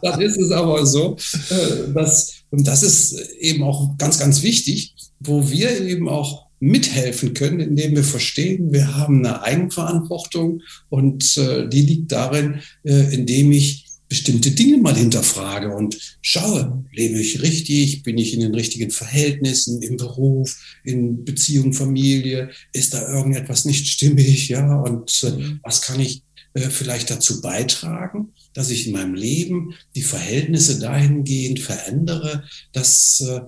[0.02, 1.16] dann ist es aber so,
[1.50, 7.34] äh, dass, und das ist eben auch ganz, ganz wichtig, wo wir eben auch mithelfen
[7.34, 13.52] können, indem wir verstehen, wir haben eine Eigenverantwortung und äh, die liegt darin, äh, indem
[13.52, 18.90] ich bestimmte Dinge mal hinterfrage und schaue, lebe ich richtig, bin ich in den richtigen
[18.90, 25.60] Verhältnissen, im Beruf, in Beziehung, Familie, ist da irgendetwas nicht stimmig, ja, und äh, mhm.
[25.62, 26.24] was kann ich
[26.56, 32.44] äh, vielleicht dazu beitragen, dass ich in meinem Leben die Verhältnisse dahingehend verändere,
[32.74, 33.42] dass äh,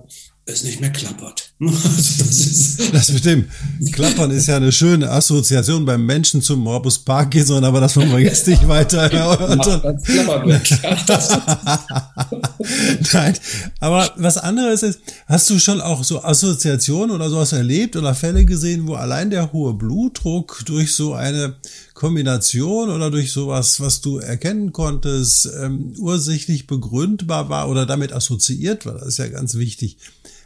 [0.44, 1.52] es nicht mehr klappert.
[1.60, 3.48] das, das, mit dem
[3.92, 8.18] Klappern ist ja eine schöne Assoziation beim Menschen zum Morbus Parkinson, aber das wollen wir
[8.18, 9.08] jetzt nicht weiter.
[13.12, 13.34] Nein,
[13.78, 18.44] aber was anderes ist, hast du schon auch so Assoziationen oder sowas erlebt oder Fälle
[18.44, 21.54] gesehen, wo allein der hohe Blutdruck durch so eine
[21.94, 28.86] Kombination oder durch sowas, was du erkennen konntest, ähm, ursächlich begründbar war oder damit assoziiert
[28.86, 28.94] war?
[28.94, 29.98] Das ist ja ganz wichtig.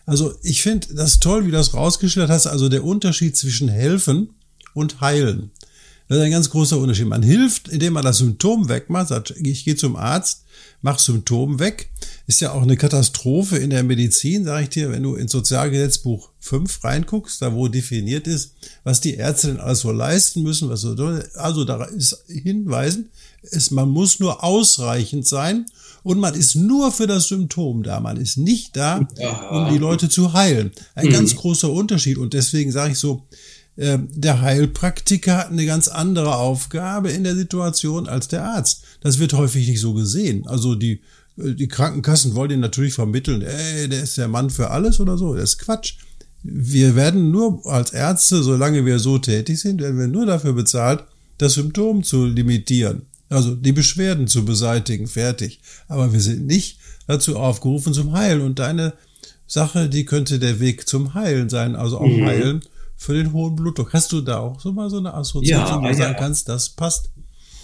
[0.06, 2.46] Also ich finde das toll, wie du das rausgestellt hast.
[2.46, 4.30] Also der Unterschied zwischen helfen
[4.74, 5.50] und heilen.
[6.08, 7.06] Das ist ein ganz großer Unterschied.
[7.06, 10.44] Man hilft, indem man das Symptom wegmacht, sagt, ich gehe zum Arzt,
[10.80, 11.90] mach Symptom weg.
[12.28, 16.30] Ist ja auch eine Katastrophe in der Medizin, sage ich dir, wenn du ins Sozialgesetzbuch
[16.40, 20.80] 5 reinguckst, da wo definiert ist, was die Ärzte denn alles so leisten müssen, was
[20.80, 20.96] so,
[21.34, 23.10] also da ist hinweisen,
[23.42, 25.66] ist, man muss nur ausreichend sein
[26.02, 28.00] und man ist nur für das Symptom da.
[28.00, 29.06] Man ist nicht da,
[29.50, 30.70] um die Leute zu heilen.
[30.94, 31.12] Ein mhm.
[31.12, 32.18] ganz großer Unterschied.
[32.18, 33.26] Und deswegen sage ich so,
[33.76, 38.82] äh, der Heilpraktiker hat eine ganz andere Aufgabe in der Situation als der Arzt.
[39.00, 40.46] Das wird häufig nicht so gesehen.
[40.46, 41.00] Also die,
[41.36, 45.34] die Krankenkassen wollen ihn natürlich vermitteln, ey, der ist der Mann für alles oder so.
[45.34, 45.94] Das ist Quatsch.
[46.42, 51.04] Wir werden nur als Ärzte, solange wir so tätig sind, werden wir nur dafür bezahlt,
[51.38, 53.02] das Symptom zu limitieren.
[53.28, 55.60] Also die Beschwerden zu beseitigen, fertig.
[55.88, 58.40] Aber wir sind nicht dazu aufgerufen zum Heilen.
[58.40, 58.94] Und deine
[59.46, 62.24] Sache, die könnte der Weg zum Heilen sein, also auch mhm.
[62.24, 62.60] Heilen
[62.96, 63.92] für den hohen Blutdruck.
[63.92, 65.94] Hast du da auch so mal so eine Assoziation, ja, wo du ja.
[65.94, 67.10] sagen kannst, das passt?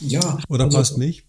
[0.01, 0.39] Ja.
[0.49, 1.25] Oder also, passt nicht?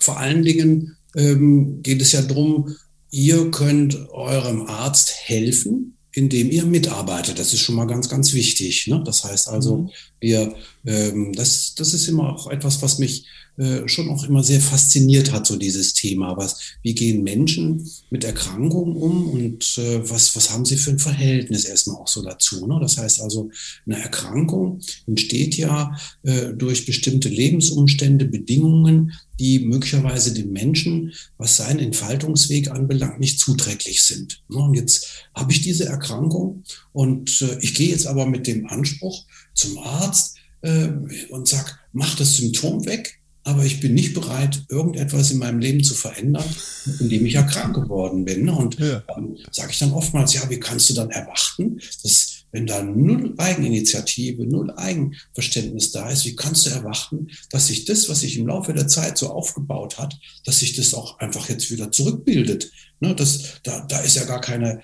[0.00, 2.74] Vor allen Dingen ähm, geht es ja darum,
[3.10, 7.38] ihr könnt eurem Arzt helfen, indem ihr mitarbeitet.
[7.38, 8.86] Das ist schon mal ganz, ganz wichtig.
[8.86, 9.02] Ne?
[9.04, 9.90] Das heißt also, mhm.
[10.20, 10.54] wir,
[10.86, 15.30] ähm, das, das ist immer auch etwas, was mich äh, schon auch immer sehr fasziniert
[15.30, 16.36] hat, so dieses Thema.
[16.36, 20.98] Was, wie gehen Menschen mit Erkrankungen um und äh, was, was haben sie für ein
[20.98, 22.66] Verhältnis erstmal auch so dazu?
[22.66, 22.78] Ne?
[22.80, 23.50] Das heißt also,
[23.86, 31.78] eine Erkrankung entsteht ja äh, durch bestimmte Lebensumstände, Bedingungen, die möglicherweise dem Menschen, was seinen
[31.78, 34.42] Entfaltungsweg anbelangt, nicht zuträglich sind.
[34.48, 34.58] Ne?
[34.58, 39.24] Und jetzt habe ich diese Erkrankung und äh, ich gehe jetzt aber mit dem Anspruch
[39.54, 40.88] zum Arzt äh,
[41.30, 45.84] und sage, mach das Symptom weg aber ich bin nicht bereit, irgendetwas in meinem Leben
[45.84, 46.44] zu verändern,
[47.00, 48.48] indem ich ja krank geworden bin.
[48.48, 49.02] Und ja.
[49.06, 53.34] dann sage ich dann oftmals, ja, wie kannst du dann erwarten, dass wenn da null
[53.36, 58.46] Eigeninitiative, null Eigenverständnis da ist, wie kannst du erwarten, dass sich das, was sich im
[58.46, 62.70] Laufe der Zeit so aufgebaut hat, dass sich das auch einfach jetzt wieder zurückbildet?
[63.00, 64.80] Ne, das, da, da ist ja gar keine,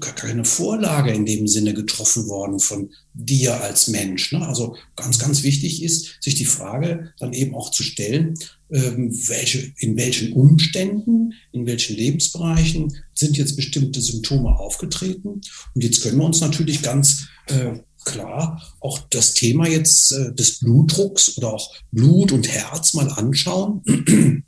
[0.00, 4.32] gar keine Vorlage in dem Sinne getroffen worden von dir als Mensch.
[4.32, 4.46] Ne?
[4.46, 8.34] Also ganz, ganz wichtig ist, sich die Frage dann eben auch zu stellen,
[8.70, 15.40] ähm, welche, in welchen Umständen, in welchen Lebensbereichen sind jetzt bestimmte Symptome aufgetreten.
[15.74, 20.58] Und jetzt können wir uns natürlich ganz äh, klar auch das Thema jetzt äh, des
[20.58, 24.43] Blutdrucks oder auch Blut und Herz mal anschauen.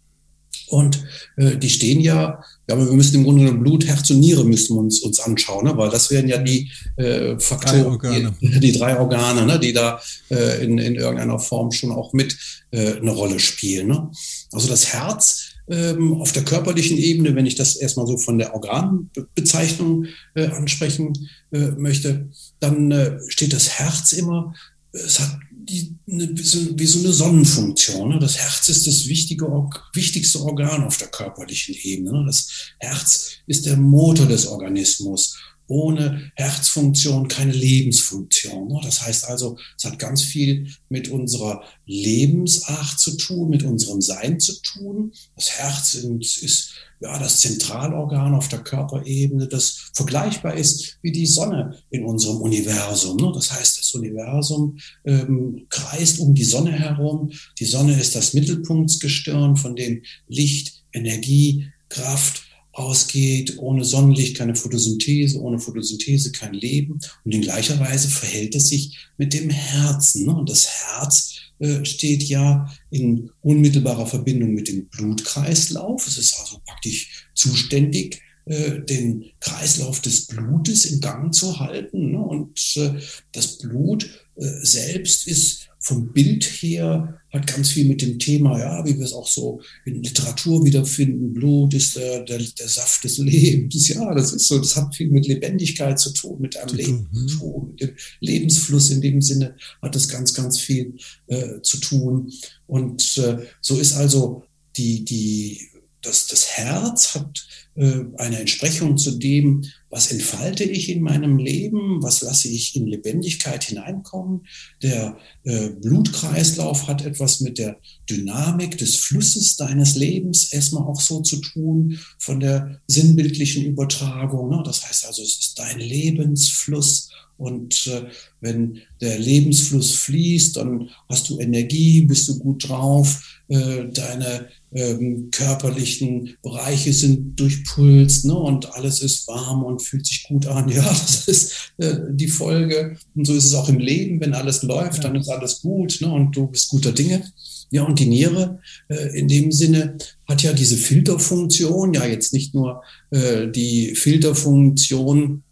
[0.68, 1.05] Und
[1.37, 4.74] äh, die stehen ja, ja, wir müssen im Grunde genommen Blut, Herz und Niere müssen
[4.74, 5.76] wir uns, uns anschauen, ne?
[5.76, 9.59] weil das wären ja die äh, Faktoren, drei die, die, drei Organe, ne?
[9.59, 10.00] die da
[10.31, 12.37] äh, in, in irgendeiner Form schon auch mit
[12.72, 13.88] äh, eine Rolle spielen.
[13.88, 14.11] Ne?
[14.52, 18.55] Also das Herz ähm, auf der körperlichen Ebene, wenn ich das erstmal so von der
[18.55, 21.12] Organbezeichnung äh, ansprechen
[21.52, 24.55] äh, möchte, dann äh, steht das Herz immer,
[24.92, 28.11] es hat die, eine, wie so eine Sonnenfunktion.
[28.11, 28.18] Ne?
[28.18, 29.46] Das Herz ist das wichtige,
[29.94, 32.12] wichtigste Organ auf der körperlichen Ebene.
[32.12, 32.24] Ne?
[32.26, 32.48] Das
[32.79, 35.37] Herz ist der Motor des Organismus.
[35.68, 38.68] Ohne Herzfunktion keine Lebensfunktion.
[38.68, 38.81] Ne?
[38.83, 44.38] Das heißt also, es hat ganz viel mit unserer Lebensart zu tun, mit unserem Sein
[44.40, 45.12] zu tun.
[45.35, 51.76] Das Herz ist ja, das Zentralorgan auf der Körperebene, das vergleichbar ist wie die Sonne
[51.90, 53.16] in unserem Universum.
[53.16, 53.33] Ne?
[53.35, 57.31] Das heißt, das Universum ähm, kreist um die Sonne herum.
[57.59, 62.45] Die Sonne ist das Mittelpunktsgestirn, von dem Licht, Energie, Kraft
[62.76, 63.58] ausgeht.
[63.58, 67.00] Ohne Sonnenlicht keine Photosynthese, ohne Photosynthese kein Leben.
[67.24, 70.26] Und in gleicher Weise verhält es sich mit dem Herzen.
[70.26, 70.36] Ne?
[70.36, 76.06] Und das Herz äh, steht ja in unmittelbarer Verbindung mit dem Blutkreislauf.
[76.06, 82.12] Es ist also praktisch zuständig, äh, den Kreislauf des Blutes in Gang zu halten.
[82.12, 82.18] Ne?
[82.20, 82.92] Und äh,
[83.32, 84.08] das Blut
[84.38, 89.12] selbst ist vom Bild her hat ganz viel mit dem Thema, ja, wie wir es
[89.12, 91.33] auch so in Literatur wiederfinden.
[91.33, 93.87] Blut ist der, der, der Saft des Lebens.
[93.88, 94.59] Ja, das ist so.
[94.59, 97.38] Das hat viel mit Lebendigkeit zu tun, mit einem Leben zu mhm.
[97.38, 100.94] tun, mit dem Lebensfluss in dem Sinne hat es ganz, ganz viel
[101.29, 102.33] äh, zu tun.
[102.66, 104.42] Und äh, so ist also
[104.77, 105.61] die, die,
[106.07, 112.03] das, das Herz hat äh, eine Entsprechung zu dem, was entfalte ich in meinem Leben,
[112.03, 114.47] was lasse ich in Lebendigkeit hineinkommen.
[114.83, 121.21] Der äh, Blutkreislauf hat etwas mit der Dynamik des Flusses deines Lebens erstmal auch so
[121.21, 124.51] zu tun, von der sinnbildlichen Übertragung.
[124.51, 124.62] Ne?
[124.64, 127.11] Das heißt also, es ist dein Lebensfluss.
[127.37, 128.07] Und äh,
[128.40, 135.31] wenn der Lebensfluss fließt, dann hast du Energie, bist du gut drauf, äh, deine ähm,
[135.31, 140.68] körperlichen Bereiche sind durchpulst ne, und alles ist warm und fühlt sich gut an.
[140.77, 142.96] Ja, das ist äh, die Folge.
[143.14, 144.20] Und so ist es auch im Leben.
[144.20, 147.22] Wenn alles läuft, dann ist alles gut ne, und du bist guter Dinge.
[147.70, 149.96] Ja, und die Niere äh, in dem Sinne
[150.29, 155.42] hat ja diese Filterfunktion, ja jetzt nicht nur äh, die Filterfunktion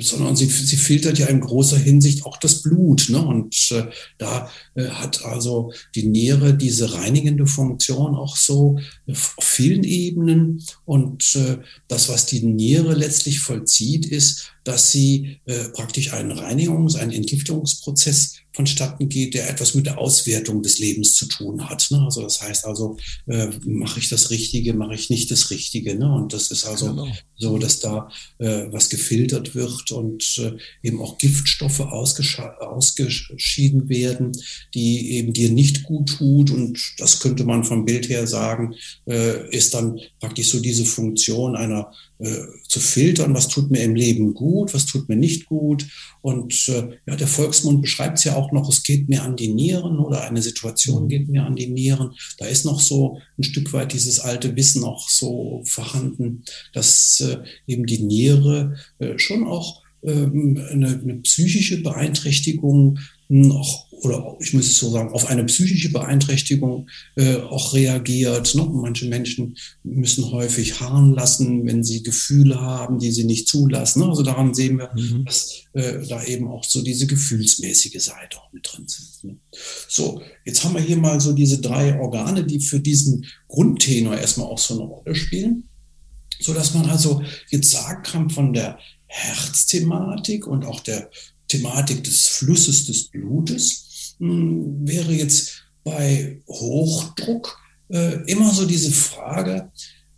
[0.00, 3.06] sondern sie, sie filtert ja in großer Hinsicht auch das Blut.
[3.08, 3.24] Ne?
[3.24, 3.84] Und äh,
[4.18, 10.62] da äh, hat also die Niere diese reinigende Funktion auch so auf vielen Ebenen.
[10.84, 16.96] Und äh, das, was die Niere letztlich vollzieht, ist, dass sie äh, praktisch einen Reinigungs-,
[16.96, 21.88] einen Entgiftungsprozess vonstatten geht, der etwas mit der Auswertung des Lebens zu tun hat.
[21.90, 22.02] Ne?
[22.02, 25.94] Also das heißt also, äh, mache ich das Richtige, mache ich nicht das Richtige.
[25.94, 26.12] Ne?
[26.12, 27.08] Und das ist also genau.
[27.36, 34.32] so, dass da äh, was gefiltert wird und äh, eben auch Giftstoffe ausgeschieden werden,
[34.74, 36.50] die eben dir nicht gut tut.
[36.50, 38.74] Und das könnte man vom Bild her sagen,
[39.06, 43.96] äh, ist dann praktisch so diese Funktion einer äh, zu filtern, was tut mir im
[43.96, 45.86] Leben gut, was tut mir nicht gut.
[46.20, 49.52] Und äh, ja, der Volksmund beschreibt es ja auch noch, es geht mir an die
[49.52, 52.12] Nieren oder eine Situation geht mir an die Nieren.
[52.38, 57.38] Da ist noch so ein Stück weit dieses alte Wissen auch so vorhanden, dass äh,
[57.66, 62.98] eben die Niere äh, schon auch ähm, eine, eine psychische Beeinträchtigung
[63.52, 68.54] auch oder ich muss es so sagen, auf eine psychische Beeinträchtigung äh, auch reagiert.
[68.54, 68.64] Ne?
[68.64, 74.00] Manche Menschen müssen häufig harren lassen, wenn sie Gefühle haben, die sie nicht zulassen.
[74.00, 74.08] Ne?
[74.08, 75.24] Also daran sehen wir, mhm.
[75.24, 79.24] dass äh, da eben auch so diese gefühlsmäßige Seite auch mit drin sind.
[79.24, 79.36] Ne?
[79.88, 84.48] So, jetzt haben wir hier mal so diese drei Organe, die für diesen Grundtenor erstmal
[84.48, 85.68] auch so eine Rolle spielen,
[86.40, 91.10] so dass man also jetzt sagen kann von der Herzthematik und auch der
[91.52, 99.70] Thematik des Flusses des Blutes, hm, wäre jetzt bei Hochdruck äh, immer so diese Frage,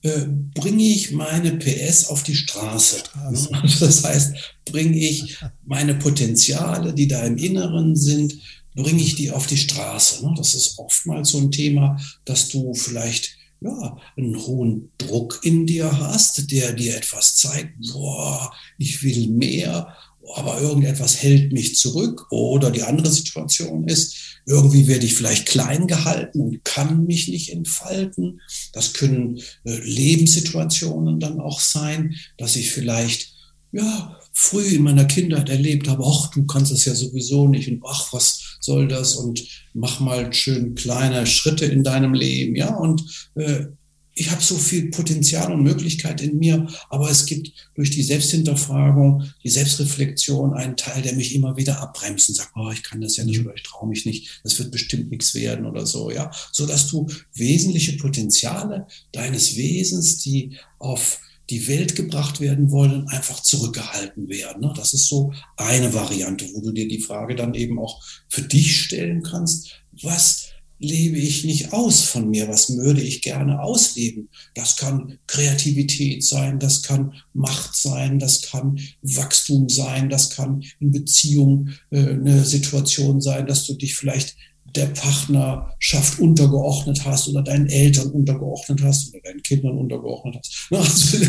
[0.03, 2.99] äh, bringe ich meine PS auf die Straße?
[2.99, 3.51] Straße.
[3.81, 8.35] Das heißt, bringe ich meine Potenziale, die da im Inneren sind,
[8.77, 10.25] bringe ich die auf die Straße?
[10.25, 10.35] Ne?
[10.37, 15.99] Das ist oftmals so ein Thema, dass du vielleicht ja, einen hohen Druck in dir
[15.99, 19.97] hast, der dir etwas zeigt, boah, ich will mehr
[20.34, 22.26] aber irgendetwas hält mich zurück.
[22.30, 27.50] Oder die andere Situation ist, irgendwie werde ich vielleicht klein gehalten und kann mich nicht
[27.50, 28.40] entfalten.
[28.72, 33.34] Das können äh, Lebenssituationen dann auch sein, dass ich vielleicht
[33.72, 37.82] ja früh in meiner Kindheit erlebt habe, ach, du kannst es ja sowieso nicht und
[37.87, 43.02] ach, was soll das und mach mal schön kleine Schritte in deinem Leben, ja und
[43.37, 43.66] äh,
[44.14, 49.24] ich habe so viel Potenzial und Möglichkeit in mir, aber es gibt durch die Selbsthinterfragung,
[49.42, 53.16] die Selbstreflexion einen Teil, der mich immer wieder abbremst und sagt, oh, ich kann das
[53.16, 56.31] ja nicht oder ich traue mich nicht, das wird bestimmt nichts werden oder so, ja,
[56.53, 63.40] so dass du wesentliche Potenziale deines Wesens, die auf die Welt gebracht werden wollen, einfach
[63.40, 64.62] zurückgehalten werden.
[64.62, 64.72] Ne?
[64.77, 68.81] Das ist so eine Variante, wo du dir die Frage dann eben auch für dich
[68.81, 72.48] stellen kannst, was lebe ich nicht aus von mir?
[72.48, 74.28] Was würde ich gerne ausleben?
[74.54, 80.90] Das kann Kreativität sein, das kann Macht sein, das kann Wachstum sein, das kann in
[80.90, 84.37] Beziehung äh, eine Situation sein, dass du dich vielleicht
[84.74, 90.66] der Partnerschaft untergeordnet hast oder deinen Eltern untergeordnet hast oder deinen Kindern untergeordnet hast.
[90.70, 91.18] Also,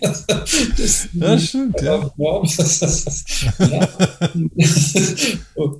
[0.76, 2.10] das, das stimmt, ja.
[3.58, 3.88] ja.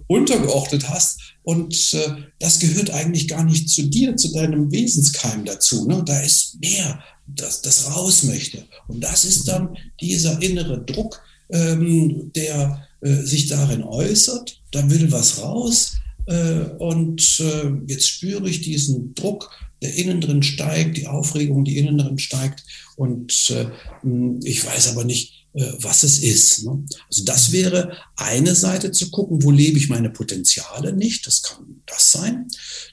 [0.07, 5.87] untergeordnet hast und äh, das gehört eigentlich gar nicht zu dir, zu deinem Wesenskeim dazu.
[5.87, 6.03] Ne?
[6.05, 8.65] Da ist mehr, das, das raus möchte.
[8.89, 15.41] Und das ist dann dieser innere Druck, ähm, der sich darin äußert, da will was
[15.41, 19.51] raus äh, und äh, jetzt spüre ich diesen Druck,
[19.83, 22.65] der innen drin steigt, die Aufregung, die innen drin steigt
[22.97, 23.67] und äh,
[24.43, 26.65] ich weiß aber nicht, äh, was es ist.
[26.65, 26.85] Ne?
[27.09, 31.83] Also das wäre eine Seite zu gucken, wo lebe ich meine Potenziale nicht, das kann
[31.87, 32.49] das sein.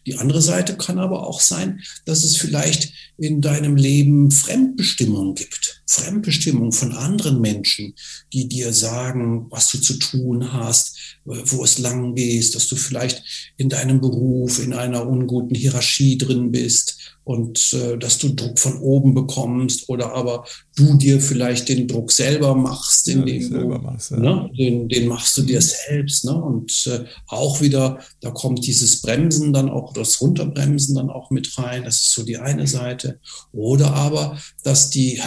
[0.05, 5.82] Die andere Seite kann aber auch sein, dass es vielleicht in deinem Leben Fremdbestimmung gibt.
[5.87, 7.93] Fremdbestimmung von anderen Menschen,
[8.31, 13.23] die dir sagen, was du zu tun hast, wo es lang gehst, dass du vielleicht
[13.57, 18.79] in deinem Beruf in einer unguten Hierarchie drin bist und äh, dass du Druck von
[18.79, 24.11] oben bekommst oder aber du dir vielleicht den Druck selber machst, indem ja, du, machst,
[24.11, 24.19] ja.
[24.19, 25.65] ne, den, den machst du dir mhm.
[25.87, 26.25] selbst.
[26.25, 26.35] Ne?
[26.35, 31.57] Und äh, auch wieder, da kommt dieses Bremsen dann auch, das Runterbremsen dann auch mit
[31.57, 31.85] rein.
[31.85, 33.19] Das ist so die eine Seite.
[33.53, 35.21] Oder aber, dass die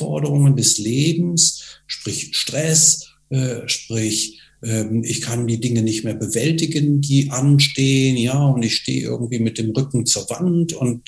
[0.00, 7.00] Herausforderungen des Lebens, sprich Stress, äh, sprich ähm, ich kann die Dinge nicht mehr bewältigen,
[7.00, 11.02] die anstehen, ja, und ich stehe irgendwie mit dem Rücken zur Wand und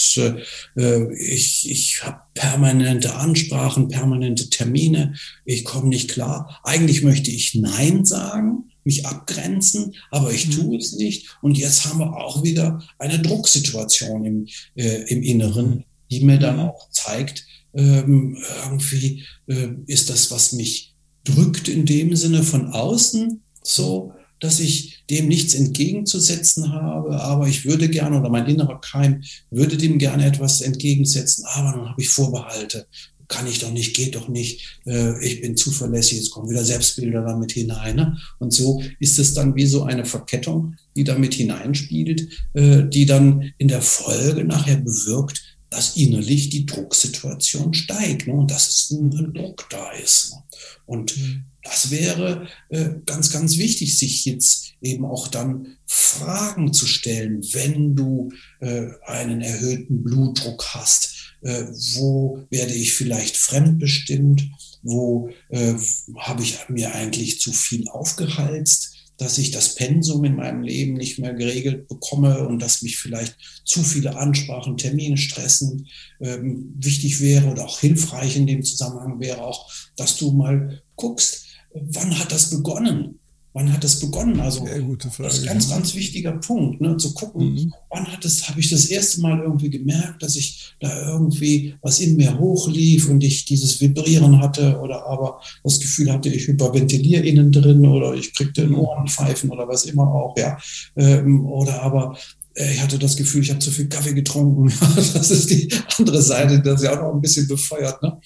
[0.76, 5.14] äh, ich, ich habe permanente Ansprachen, permanente Termine,
[5.46, 6.60] ich komme nicht klar.
[6.62, 11.38] Eigentlich möchte ich Nein sagen, mich abgrenzen, aber ich tue es nicht.
[11.40, 16.60] Und jetzt haben wir auch wieder eine Drucksituation im, äh, im Inneren, die mir dann
[16.60, 23.42] auch zeigt, ähm, irgendwie äh, ist das, was mich drückt in dem Sinne von außen,
[23.62, 29.22] so dass ich dem nichts entgegenzusetzen habe, aber ich würde gerne oder mein innerer Keim
[29.50, 32.86] würde dem gerne etwas entgegensetzen, aber dann habe ich Vorbehalte.
[33.26, 37.22] Kann ich doch nicht, geht doch nicht, äh, ich bin zuverlässig, jetzt kommen wieder Selbstbilder
[37.22, 37.96] damit hinein.
[37.96, 38.16] Ne?
[38.38, 43.52] Und so ist es dann wie so eine Verkettung, die damit hineinspielt, äh, die dann
[43.58, 48.34] in der Folge nachher bewirkt, dass innerlich die Drucksituation steigt ne?
[48.34, 50.32] und dass es ein, Druck da ist.
[50.32, 50.42] Ne?
[50.86, 51.44] Und mhm.
[51.62, 57.94] das wäre äh, ganz, ganz wichtig, sich jetzt eben auch dann Fragen zu stellen, wenn
[57.94, 61.14] du äh, einen erhöhten Blutdruck hast.
[61.42, 64.42] äh, wo werde ich vielleicht fremdbestimmt,
[64.82, 65.74] wo äh,
[66.18, 71.18] habe ich mir eigentlich zu viel aufgehalst, dass ich das Pensum in meinem Leben nicht
[71.18, 75.88] mehr geregelt bekomme und dass mich vielleicht zu viele Ansprachen, Termine stressen.
[76.20, 81.46] Ähm, wichtig wäre oder auch hilfreich in dem Zusammenhang wäre auch, dass du mal guckst,
[81.74, 83.18] wann hat das begonnen?
[83.58, 84.38] Wann hat das begonnen?
[84.38, 85.30] Also Sehr gute Frage.
[85.30, 86.96] das ist ein ganz, ganz wichtiger Punkt, ne?
[86.96, 87.74] zu gucken, mhm.
[87.90, 91.98] wann hat es, habe ich das erste Mal irgendwie gemerkt, dass ich da irgendwie was
[91.98, 97.26] in mir hochlief und ich dieses Vibrieren hatte oder aber das Gefühl hatte, ich hyperventiliere
[97.26, 100.56] innen drin oder ich kriegte in Ohrenpfeifen oder was immer auch, ja.
[100.94, 102.16] Ähm, oder aber
[102.54, 104.72] äh, ich hatte das Gefühl, ich habe zu viel Kaffee getrunken.
[104.96, 108.00] das ist die andere Seite, das ist ja auch noch ein bisschen befeuert.
[108.04, 108.20] Ne?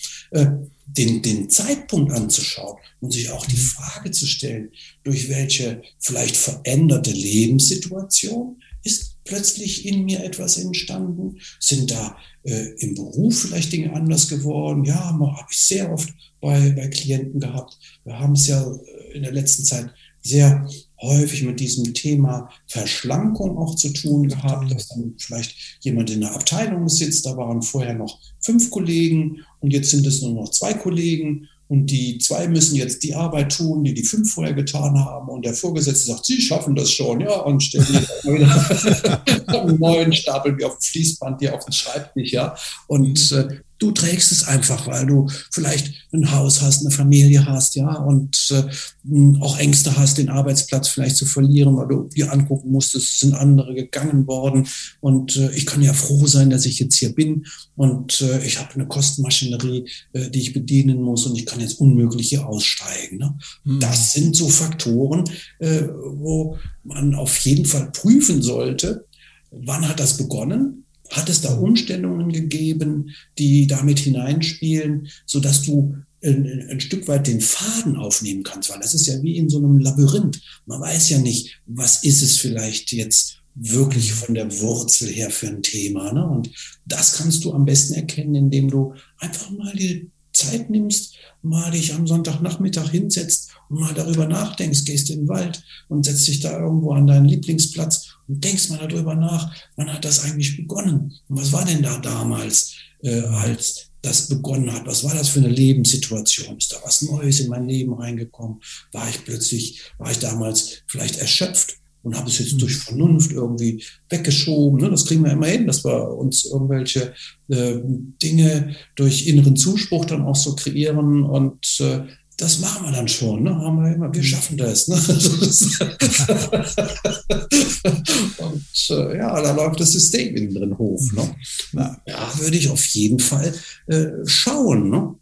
[0.97, 4.71] Den, den Zeitpunkt anzuschauen und sich auch die Frage zu stellen,
[5.05, 11.39] durch welche vielleicht veränderte Lebenssituation ist plötzlich in mir etwas entstanden?
[11.61, 14.85] Sind da äh, im Beruf vielleicht Dinge anders geworden?
[14.85, 17.79] Ja, habe ich sehr oft bei, bei Klienten gehabt.
[18.05, 19.91] Wir haben es ja äh, in der letzten Zeit
[20.23, 20.69] sehr
[21.03, 26.35] häufig mit diesem Thema Verschlankung auch zu tun gehabt, dass dann vielleicht jemand in der
[26.35, 30.75] Abteilung sitzt, da waren vorher noch fünf Kollegen und jetzt sind es nur noch zwei
[30.75, 35.31] Kollegen und die zwei müssen jetzt die Arbeit tun, die die fünf vorher getan haben.
[35.31, 39.23] Und der Vorgesetzte sagt, sie schaffen das schon, ja, und stellen wieder
[39.63, 42.55] einen neuen Stapel wie auf dem Fließband, die auf dem Schreibtisch, ja.
[42.89, 43.39] Und mhm.
[43.39, 47.97] äh, Du trägst es einfach, weil du vielleicht ein Haus hast, eine Familie hast, ja,
[47.97, 53.15] und äh, auch Ängste hast, den Arbeitsplatz vielleicht zu verlieren, weil du dir angucken musstest,
[53.15, 54.69] es sind andere gegangen worden.
[55.01, 58.61] Und äh, ich kann ja froh sein, dass ich jetzt hier bin und äh, ich
[58.61, 63.19] habe eine Kostenmaschinerie, äh, die ich bedienen muss und ich kann jetzt unmöglich hier aussteigen.
[63.19, 63.37] Ne?
[63.65, 63.81] Mhm.
[63.81, 65.25] Das sind so Faktoren,
[65.59, 69.07] äh, wo man auf jeden Fall prüfen sollte,
[69.51, 70.85] wann hat das begonnen?
[71.13, 77.41] Hat es da Umstellungen gegeben, die damit hineinspielen, sodass du ein, ein, Stück weit den
[77.41, 78.71] Faden aufnehmen kannst?
[78.71, 80.41] Weil das ist ja wie in so einem Labyrinth.
[80.67, 85.49] Man weiß ja nicht, was ist es vielleicht jetzt wirklich von der Wurzel her für
[85.49, 86.13] ein Thema.
[86.13, 86.27] Ne?
[86.27, 86.51] Und
[86.87, 91.93] das kannst du am besten erkennen, indem du einfach mal die Zeit nimmst, mal dich
[91.93, 96.59] am Sonntagnachmittag hinsetzt und mal darüber nachdenkst, gehst in den Wald und setzt dich da
[96.59, 101.13] irgendwo an deinen Lieblingsplatz und denkst mal darüber nach, wann hat das eigentlich begonnen?
[101.29, 104.87] Und was war denn da damals, äh, als das begonnen hat?
[104.87, 106.57] Was war das für eine Lebenssituation?
[106.57, 108.61] Ist da was Neues in mein Leben reingekommen?
[108.93, 111.77] War ich plötzlich, war ich damals vielleicht erschöpft?
[112.05, 113.81] und habe es jetzt durch Vernunft irgendwie
[114.11, 114.81] weggeschoben.
[114.81, 114.91] Ne?
[114.91, 117.15] Das kriegen wir immer hin, dass wir uns irgendwelche
[117.47, 117.77] äh,
[118.21, 122.01] Dinge durch inneren Zuspruch dann auch so kreieren und äh,
[122.43, 123.45] das machen wir dann schon.
[123.45, 123.55] Ne?
[123.55, 124.89] Haben wir immer, wir schaffen das.
[124.89, 124.97] Ne?
[128.39, 131.01] und äh, ja, da läuft das System innen drin hoch.
[131.13, 131.35] Ne?
[131.73, 133.55] Na, ja, würde ich auf jeden Fall
[133.87, 134.91] äh, schauen.
[134.91, 135.15] Ne?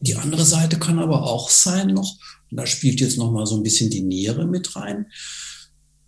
[0.00, 2.18] Die andere Seite kann aber auch sein noch,
[2.50, 5.06] und da spielt jetzt noch mal so ein bisschen die Niere mit rein.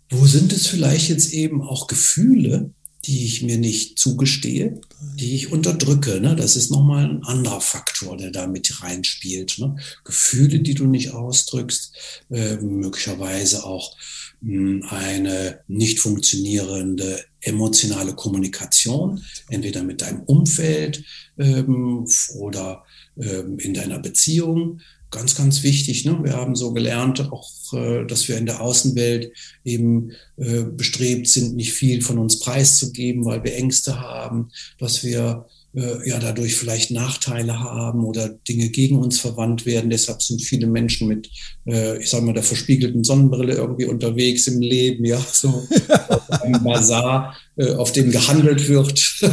[0.09, 2.71] Wo sind es vielleicht jetzt eben auch Gefühle,
[3.07, 4.81] die ich mir nicht zugestehe,
[5.15, 6.19] die ich unterdrücke.
[6.19, 6.35] Ne?
[6.35, 9.59] Das ist nochmal ein anderer Faktor, der da mit reinspielt.
[9.59, 9.77] Ne?
[10.03, 11.93] Gefühle, die du nicht ausdrückst,
[12.29, 13.95] äh, möglicherweise auch
[14.41, 21.03] mh, hm, eine nicht funktionierende emotionale Kommunikation, entweder mit deinem Umfeld
[21.37, 22.05] ähm,
[22.35, 22.83] oder
[23.17, 24.81] ähm, in deiner Beziehung
[25.11, 26.05] ganz, ganz wichtig.
[26.05, 26.19] Ne?
[26.23, 29.31] Wir haben so gelernt, auch, äh, dass wir in der Außenwelt
[29.63, 34.49] eben äh, bestrebt sind, nicht viel von uns preiszugeben, weil wir Ängste haben,
[34.79, 39.89] dass wir äh, ja dadurch vielleicht Nachteile haben oder Dinge gegen uns verwandt werden.
[39.89, 41.29] Deshalb sind viele Menschen mit,
[41.67, 45.49] äh, ich sage mal, der verspiegelten Sonnenbrille irgendwie unterwegs im Leben, ja, so
[46.09, 49.21] auf einem Bazar, äh, auf dem gehandelt wird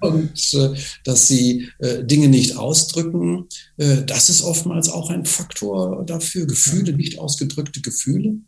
[0.00, 0.70] und äh,
[1.04, 3.46] dass sie äh, Dinge nicht ausdrücken.
[3.76, 8.38] Das ist oftmals auch ein Faktor dafür, Gefühle, nicht ausgedrückte Gefühle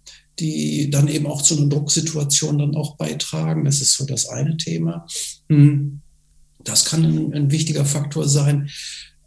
[0.40, 3.64] die dann eben auch zu einer Drucksituation dann auch beitragen.
[3.64, 5.06] Das ist so das eine Thema.
[5.48, 5.99] Hm.
[6.64, 8.70] Das kann ein, ein wichtiger Faktor sein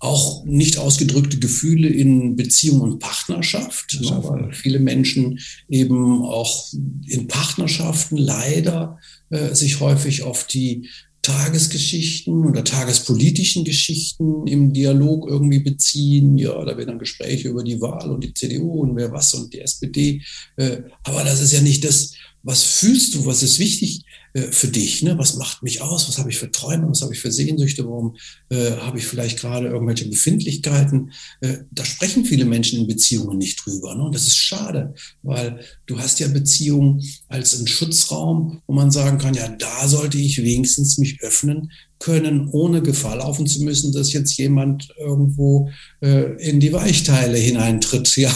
[0.03, 6.73] auch nicht ausgedrückte Gefühle in Beziehung und Partnerschaft, ne, weil viele Menschen eben auch
[7.07, 10.89] in Partnerschaften leider äh, sich häufig auf die
[11.21, 16.37] Tagesgeschichten oder tagespolitischen Geschichten im Dialog irgendwie beziehen.
[16.37, 19.53] Ja, da werden dann Gespräche über die Wahl und die CDU und wer was und
[19.53, 20.21] die SPD.
[20.57, 22.13] Äh, aber das ist ja nicht das,
[22.43, 24.03] was fühlst du, was ist wichtig
[24.33, 25.03] äh, für dich?
[25.03, 25.17] Ne?
[25.17, 26.07] Was macht mich aus?
[26.07, 26.89] Was habe ich für Träume?
[26.89, 27.85] Was habe ich für Sehnsüchte?
[27.85, 28.17] Warum
[28.49, 31.11] äh, habe ich vielleicht gerade irgendwelche Befindlichkeiten?
[31.41, 33.95] Äh, da sprechen viele Menschen in Beziehungen nicht drüber.
[33.95, 34.03] Ne?
[34.03, 39.17] Und das ist schade, weil du hast ja Beziehungen als einen Schutzraum, wo man sagen
[39.17, 41.71] kann, ja, da sollte ich wenigstens mich öffnen
[42.03, 45.69] können, ohne Gefahr laufen zu müssen, dass jetzt jemand irgendwo
[46.01, 48.29] äh, in die Weichteile hineintritt, ja,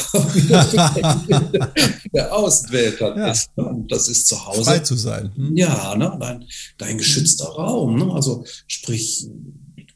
[2.13, 3.29] der Außenwelt ja.
[3.29, 3.49] ist.
[3.57, 3.65] Ne?
[3.65, 4.63] Und das ist zu Hause.
[4.63, 5.33] Frei zu sein.
[5.35, 5.57] Hm?
[5.57, 6.17] Ja, ne?
[6.17, 6.45] dein,
[6.77, 7.97] dein geschützter Raum.
[7.97, 8.13] Ne?
[8.13, 9.27] Also sprich,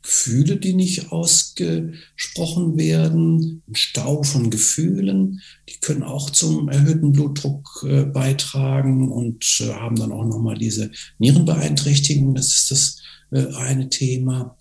[0.02, 7.86] Gefühle, die nicht ausgesprochen werden, ein Stau von Gefühlen, die können auch zum erhöhten Blutdruck
[7.88, 12.36] äh, beitragen und äh, haben dann auch nochmal diese Nierenbeeinträchtigung.
[12.36, 13.01] Das ist das
[13.32, 14.58] äh, eine Thema.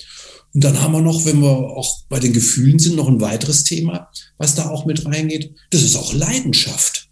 [0.54, 3.64] Und dann haben wir noch, wenn wir auch bei den Gefühlen sind, noch ein weiteres
[3.64, 5.54] Thema, was da auch mit reingeht.
[5.70, 7.08] Das ist auch Leidenschaft.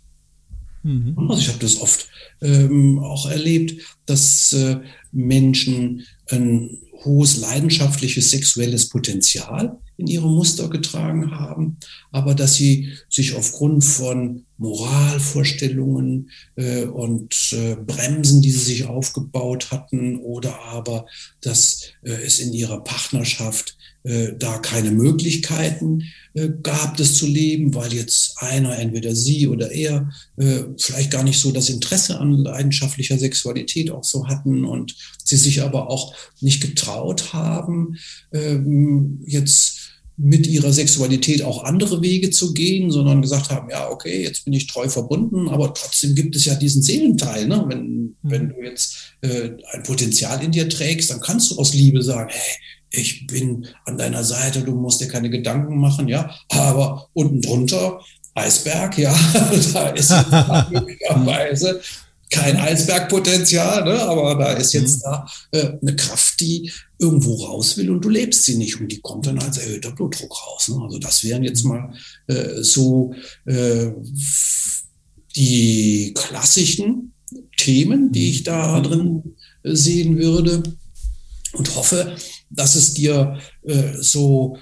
[0.83, 1.17] Mhm.
[1.29, 2.09] Also ich habe das oft
[2.41, 4.79] ähm, auch erlebt, dass äh,
[5.13, 11.77] Menschen ein hohes leidenschaftliches sexuelles Potenzial in ihre Muster getragen haben,
[12.11, 19.71] aber dass sie sich aufgrund von Moralvorstellungen äh, und äh, Bremsen, die sie sich aufgebaut
[19.71, 21.07] hatten, oder aber
[21.41, 26.05] dass äh, es in ihrer Partnerschaft äh, da keine Möglichkeiten
[26.35, 31.25] äh, gab, das zu leben, weil jetzt einer, entweder sie oder er, äh, vielleicht gar
[31.25, 34.95] nicht so das Interesse an leidenschaftlicher Sexualität auch so hatten und
[35.25, 37.97] sie sich aber auch nicht getraut haben,
[38.33, 39.78] ähm, jetzt
[40.21, 44.53] mit ihrer Sexualität auch andere Wege zu gehen, sondern gesagt haben, ja, okay, jetzt bin
[44.53, 47.47] ich treu verbunden, aber trotzdem gibt es ja diesen Seelenteil.
[47.47, 47.65] Ne?
[47.69, 48.17] Wenn, mhm.
[48.23, 52.31] wenn du jetzt äh, ein Potenzial in dir trägst, dann kannst du aus Liebe sagen,
[52.33, 52.57] hey,
[52.91, 58.01] ich bin an deiner Seite, du musst dir keine Gedanken machen, ja, aber unten drunter
[58.35, 59.15] Eisberg, ja,
[59.73, 60.11] da ist
[60.71, 61.81] möglicherweise
[62.31, 64.03] kein Eisbergpotenzial, ne?
[64.03, 65.03] aber da ist jetzt mhm.
[65.03, 69.01] da äh, eine Kraft, die irgendwo raus will und du lebst sie nicht und die
[69.01, 70.69] kommt dann als erhöhter Blutdruck raus.
[70.69, 70.83] Ne?
[70.83, 71.93] Also das wären jetzt mal
[72.27, 73.15] äh, so
[73.47, 73.91] äh,
[75.37, 77.13] die klassischen
[77.57, 80.63] Themen, die ich da drin sehen würde
[81.53, 82.17] und hoffe,
[82.51, 84.59] dass es dir äh, so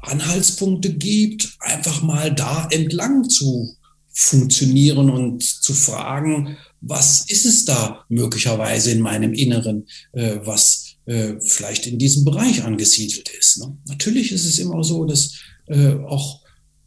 [0.00, 3.76] Anhaltspunkte gibt, einfach mal da entlang zu
[4.12, 6.56] funktionieren und zu fragen,
[6.86, 12.62] was ist es da möglicherweise in meinem Inneren, äh, was äh, vielleicht in diesem Bereich
[12.62, 13.58] angesiedelt ist.
[13.58, 13.76] Ne?
[13.86, 15.34] Natürlich ist es immer so, dass
[15.66, 16.42] äh, auch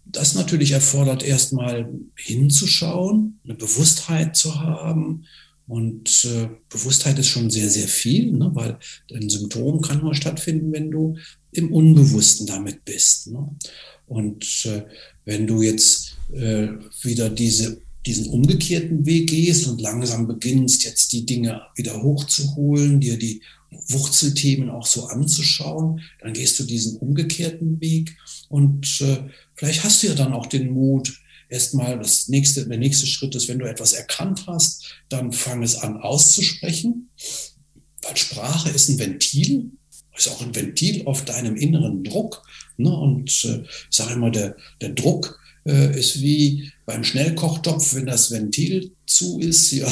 [0.06, 5.26] das natürlich erfordert, erstmal hinzuschauen, eine Bewusstheit zu haben.
[5.68, 8.52] Und äh, Bewusstheit ist schon sehr, sehr viel, ne?
[8.54, 8.80] weil
[9.14, 11.18] ein Symptom kann nur stattfinden, wenn du
[11.52, 13.28] im Unbewussten damit bist.
[13.28, 13.50] Ne?
[14.06, 14.84] Und äh,
[15.26, 16.70] wenn du jetzt äh,
[17.04, 23.18] wieder diese, diesen umgekehrten Weg gehst und langsam beginnst, jetzt die Dinge wieder hochzuholen, dir
[23.18, 23.42] die
[23.90, 28.18] Wurzelthemen auch so anzuschauen, dann gehst du diesen umgekehrten Weg
[28.50, 31.14] und äh, vielleicht hast du ja dann auch den Mut,
[31.50, 35.76] erstmal das nächste, der nächste Schritt ist, wenn du etwas erkannt hast, dann fang es
[35.76, 37.10] an auszusprechen,
[38.04, 39.72] weil Sprache ist ein Ventil,
[40.16, 42.44] ist auch ein Ventil auf deinem inneren Druck.
[42.78, 42.90] Ne?
[42.90, 48.32] Und äh, ich sage immer, der, der Druck äh, ist wie beim Schnellkochtopf, wenn das
[48.32, 49.88] Ventil zu ist, ja,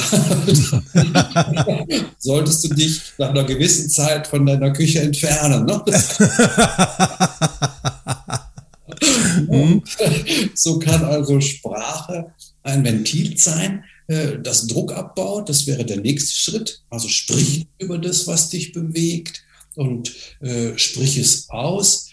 [2.18, 5.66] solltest du dich nach einer gewissen Zeit von deiner Küche entfernen.
[5.66, 5.84] Ne?
[10.54, 12.32] so kann also Sprache
[12.62, 15.50] ein Ventil sein, äh, das Druck abbaut.
[15.50, 16.80] Das wäre der nächste Schritt.
[16.88, 19.42] Also sprich über das, was dich bewegt
[19.74, 22.05] und äh, sprich es aus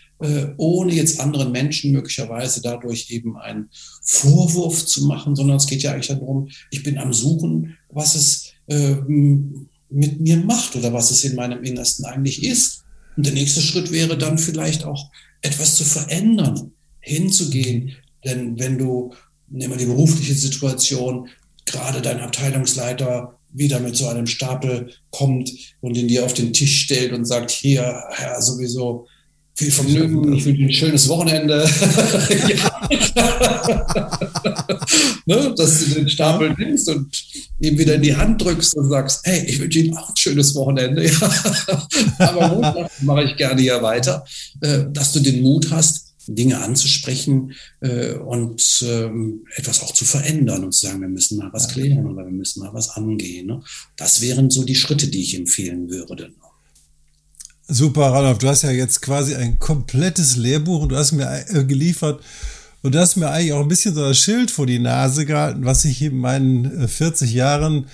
[0.57, 3.69] ohne jetzt anderen Menschen möglicherweise dadurch eben einen
[4.03, 8.53] Vorwurf zu machen, sondern es geht ja eigentlich darum, ich bin am Suchen, was es
[8.67, 8.95] äh,
[9.89, 12.83] mit mir macht oder was es in meinem Innersten eigentlich ist.
[13.15, 15.11] Und der nächste Schritt wäre dann vielleicht auch
[15.41, 17.91] etwas zu verändern, hinzugehen.
[18.25, 19.13] Denn wenn du,
[19.49, 21.27] nehmen wir die berufliche Situation,
[21.65, 26.81] gerade dein Abteilungsleiter wieder mit so einem Stapel kommt und ihn dir auf den Tisch
[26.81, 29.07] stellt und sagt, hier, Herr, sowieso,
[29.55, 31.63] viel Vergnügen, ich wünsche Ihnen ein schönes Wochenende.
[35.25, 37.15] ne, dass du den Stapel nimmst und
[37.59, 40.55] ihm wieder in die Hand drückst und sagst, hey, ich wünsche Ihnen auch ein schönes
[40.55, 41.03] Wochenende.
[42.17, 44.25] Aber Montag mache ich gerne hier weiter,
[44.61, 50.63] äh, dass du den Mut hast, Dinge anzusprechen äh, und ähm, etwas auch zu verändern
[50.63, 53.47] und zu sagen, wir müssen mal was klären oder wir müssen mal was angehen.
[53.47, 53.61] Ne?
[53.97, 56.31] Das wären so die Schritte, die ich empfehlen würde.
[57.67, 61.63] Super, Ralf, du hast ja jetzt quasi ein komplettes Lehrbuch und du hast mir äh,
[61.63, 62.21] geliefert,
[62.81, 65.63] Und du hast mir eigentlich auch ein bisschen so das Schild vor die Nase gehalten,
[65.63, 67.87] was ich in meinen 40 äh, Jahren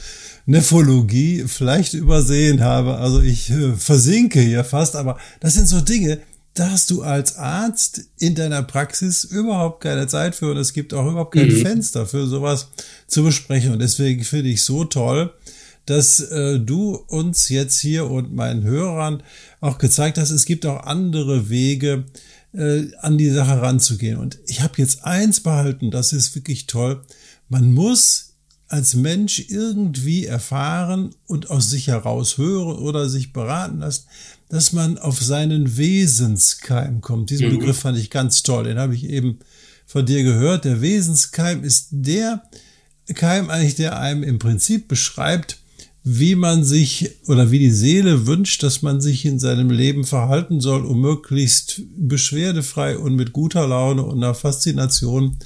[0.47, 2.97] Nephrologie vielleicht übersehen habe.
[2.97, 6.19] Also ich äh, versinke hier fast, aber das sind so Dinge,
[6.55, 10.93] da hast du als Arzt in deiner Praxis überhaupt keine Zeit für und es gibt
[10.95, 11.61] auch überhaupt kein mhm.
[11.61, 12.69] Fenster für sowas
[13.05, 13.71] zu besprechen.
[13.73, 15.31] Und deswegen finde ich so toll,
[15.89, 19.23] dass äh, du uns jetzt hier und meinen Hörern
[19.59, 22.05] auch gezeigt hast, es gibt auch andere Wege,
[22.53, 24.17] äh, an die Sache ranzugehen.
[24.17, 27.01] Und ich habe jetzt eins behalten, das ist wirklich toll.
[27.47, 28.35] Man muss
[28.67, 34.05] als Mensch irgendwie erfahren und aus sich heraus hören oder sich beraten lassen,
[34.47, 37.31] dass man auf seinen Wesenskeim kommt.
[37.31, 37.57] Diesen mhm.
[37.57, 38.65] Begriff fand ich ganz toll.
[38.65, 39.39] Den habe ich eben
[39.87, 40.65] von dir gehört.
[40.65, 42.43] Der Wesenskeim ist der
[43.15, 45.58] Keim eigentlich, der einem im Prinzip beschreibt,
[46.03, 50.61] wie man sich oder wie die Seele wünscht, dass man sich in seinem Leben verhalten
[50.61, 55.37] soll, um möglichst beschwerdefrei und mit guter Laune und einer Faszination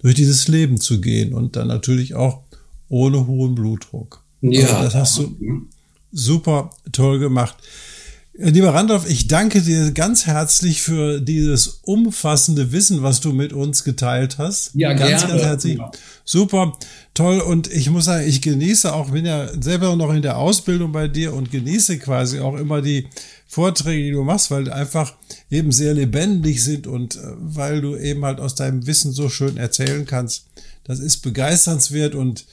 [0.00, 2.42] durch dieses Leben zu gehen und dann natürlich auch
[2.88, 4.22] ohne hohen Blutdruck.
[4.40, 4.66] Ja.
[4.66, 5.36] Also das hast du
[6.10, 7.56] super toll gemacht.
[8.34, 13.84] Lieber Randolph, ich danke dir ganz herzlich für dieses umfassende Wissen, was du mit uns
[13.84, 14.70] geteilt hast.
[14.72, 15.28] Ja, ganz, gerne.
[15.34, 15.78] ganz herzlich.
[16.24, 16.72] Super,
[17.12, 17.40] toll.
[17.40, 21.08] Und ich muss sagen, ich genieße auch, bin ja selber noch in der Ausbildung bei
[21.08, 23.06] dir und genieße quasi auch immer die
[23.46, 25.12] Vorträge, die du machst, weil die einfach
[25.50, 29.58] eben sehr lebendig sind und äh, weil du eben halt aus deinem Wissen so schön
[29.58, 30.46] erzählen kannst.
[30.84, 32.46] Das ist begeisternswert und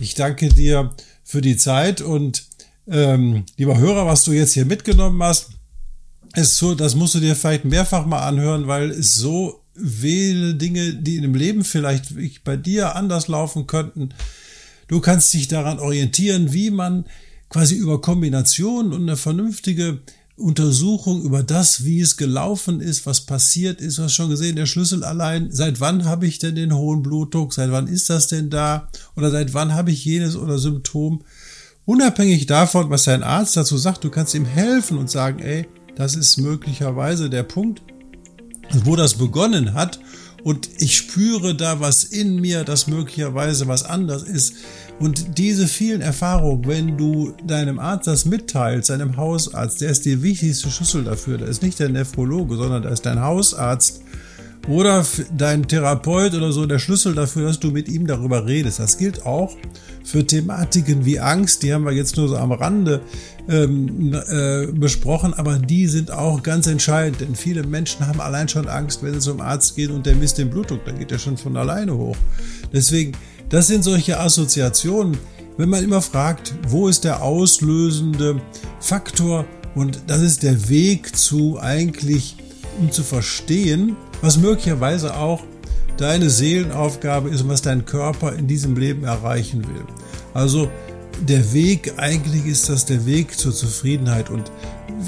[0.00, 2.44] ich danke dir für die Zeit und
[2.88, 5.50] ähm, lieber Hörer, was du jetzt hier mitgenommen hast,
[6.34, 10.94] ist so, das musst du dir vielleicht mehrfach mal anhören, weil es so viele Dinge,
[10.94, 12.14] die in dem Leben vielleicht
[12.44, 14.10] bei dir anders laufen könnten.
[14.88, 17.06] Du kannst dich daran orientieren, wie man
[17.48, 20.00] quasi über Kombinationen und eine vernünftige
[20.36, 23.98] Untersuchung über das, wie es gelaufen ist, was passiert ist.
[23.98, 25.50] Hast schon gesehen, der Schlüssel allein.
[25.50, 27.54] Seit wann habe ich denn den hohen Blutdruck?
[27.54, 28.88] Seit wann ist das denn da?
[29.16, 31.24] Oder seit wann habe ich jenes oder Symptom?
[31.86, 36.16] Unabhängig davon, was dein Arzt dazu sagt, du kannst ihm helfen und sagen, ey, das
[36.16, 37.82] ist möglicherweise der Punkt,
[38.84, 40.00] wo das begonnen hat
[40.46, 44.54] und ich spüre da was in mir, das möglicherweise was anders ist.
[45.00, 50.22] Und diese vielen Erfahrungen, wenn du deinem Arzt das mitteilst, deinem Hausarzt, der ist die
[50.22, 51.38] wichtigste Schlüssel dafür.
[51.38, 54.02] Da ist nicht der Nephrologe, sondern da ist dein Hausarzt
[54.68, 55.04] oder
[55.36, 58.80] dein Therapeut oder so der Schlüssel dafür, dass du mit ihm darüber redest.
[58.80, 59.56] Das gilt auch
[60.04, 63.00] für Thematiken wie Angst, die haben wir jetzt nur so am Rande
[63.48, 68.68] ähm, äh, besprochen, aber die sind auch ganz entscheidend, denn viele Menschen haben allein schon
[68.68, 71.36] Angst, wenn sie zum Arzt gehen und der misst den Blutdruck, dann geht er schon
[71.36, 72.16] von alleine hoch.
[72.72, 73.12] Deswegen,
[73.48, 75.18] das sind solche Assoziationen,
[75.56, 78.40] wenn man immer fragt, wo ist der auslösende
[78.80, 82.36] Faktor und das ist der Weg zu eigentlich,
[82.78, 85.42] um zu verstehen, was möglicherweise auch
[85.96, 89.84] deine Seelenaufgabe ist und was dein Körper in diesem Leben erreichen will.
[90.34, 90.70] Also
[91.26, 94.28] der Weg, eigentlich ist das der Weg zur Zufriedenheit.
[94.28, 94.50] Und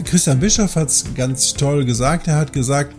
[0.05, 2.29] Christian Bischoff hat es ganz toll gesagt.
[2.29, 2.95] Er hat gesagt,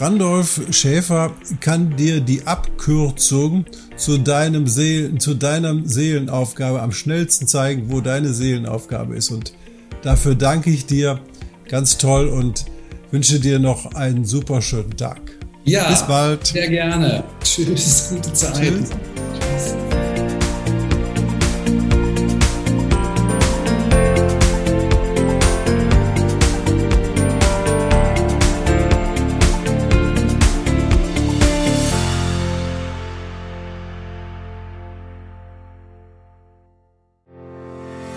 [0.00, 3.64] Randolph Schäfer kann dir die Abkürzung
[3.96, 9.30] zu deinem Seelen, zu deiner Seelenaufgabe am schnellsten zeigen, wo deine Seelenaufgabe ist.
[9.30, 9.54] Und
[10.02, 11.20] dafür danke ich dir
[11.68, 12.64] ganz toll und
[13.12, 15.33] wünsche dir noch einen super schönen Tag.
[15.64, 16.46] Ja, bis bald.
[16.46, 17.24] Sehr gerne.
[17.42, 18.56] Tschüss, gute Zeit.
[18.56, 18.90] Tschüss.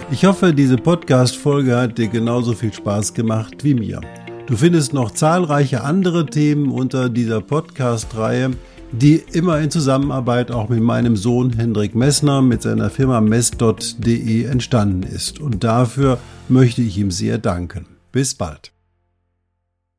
[0.09, 4.01] Ich hoffe, diese Podcast-Folge hat dir genauso viel Spaß gemacht wie mir.
[4.47, 8.51] Du findest noch zahlreiche andere Themen unter dieser Podcast-Reihe,
[8.93, 15.03] die immer in Zusammenarbeit auch mit meinem Sohn Hendrik Messner mit seiner Firma mess.de entstanden
[15.03, 15.41] ist.
[15.41, 16.17] Und dafür
[16.47, 17.87] möchte ich ihm sehr danken.
[18.13, 18.71] Bis bald.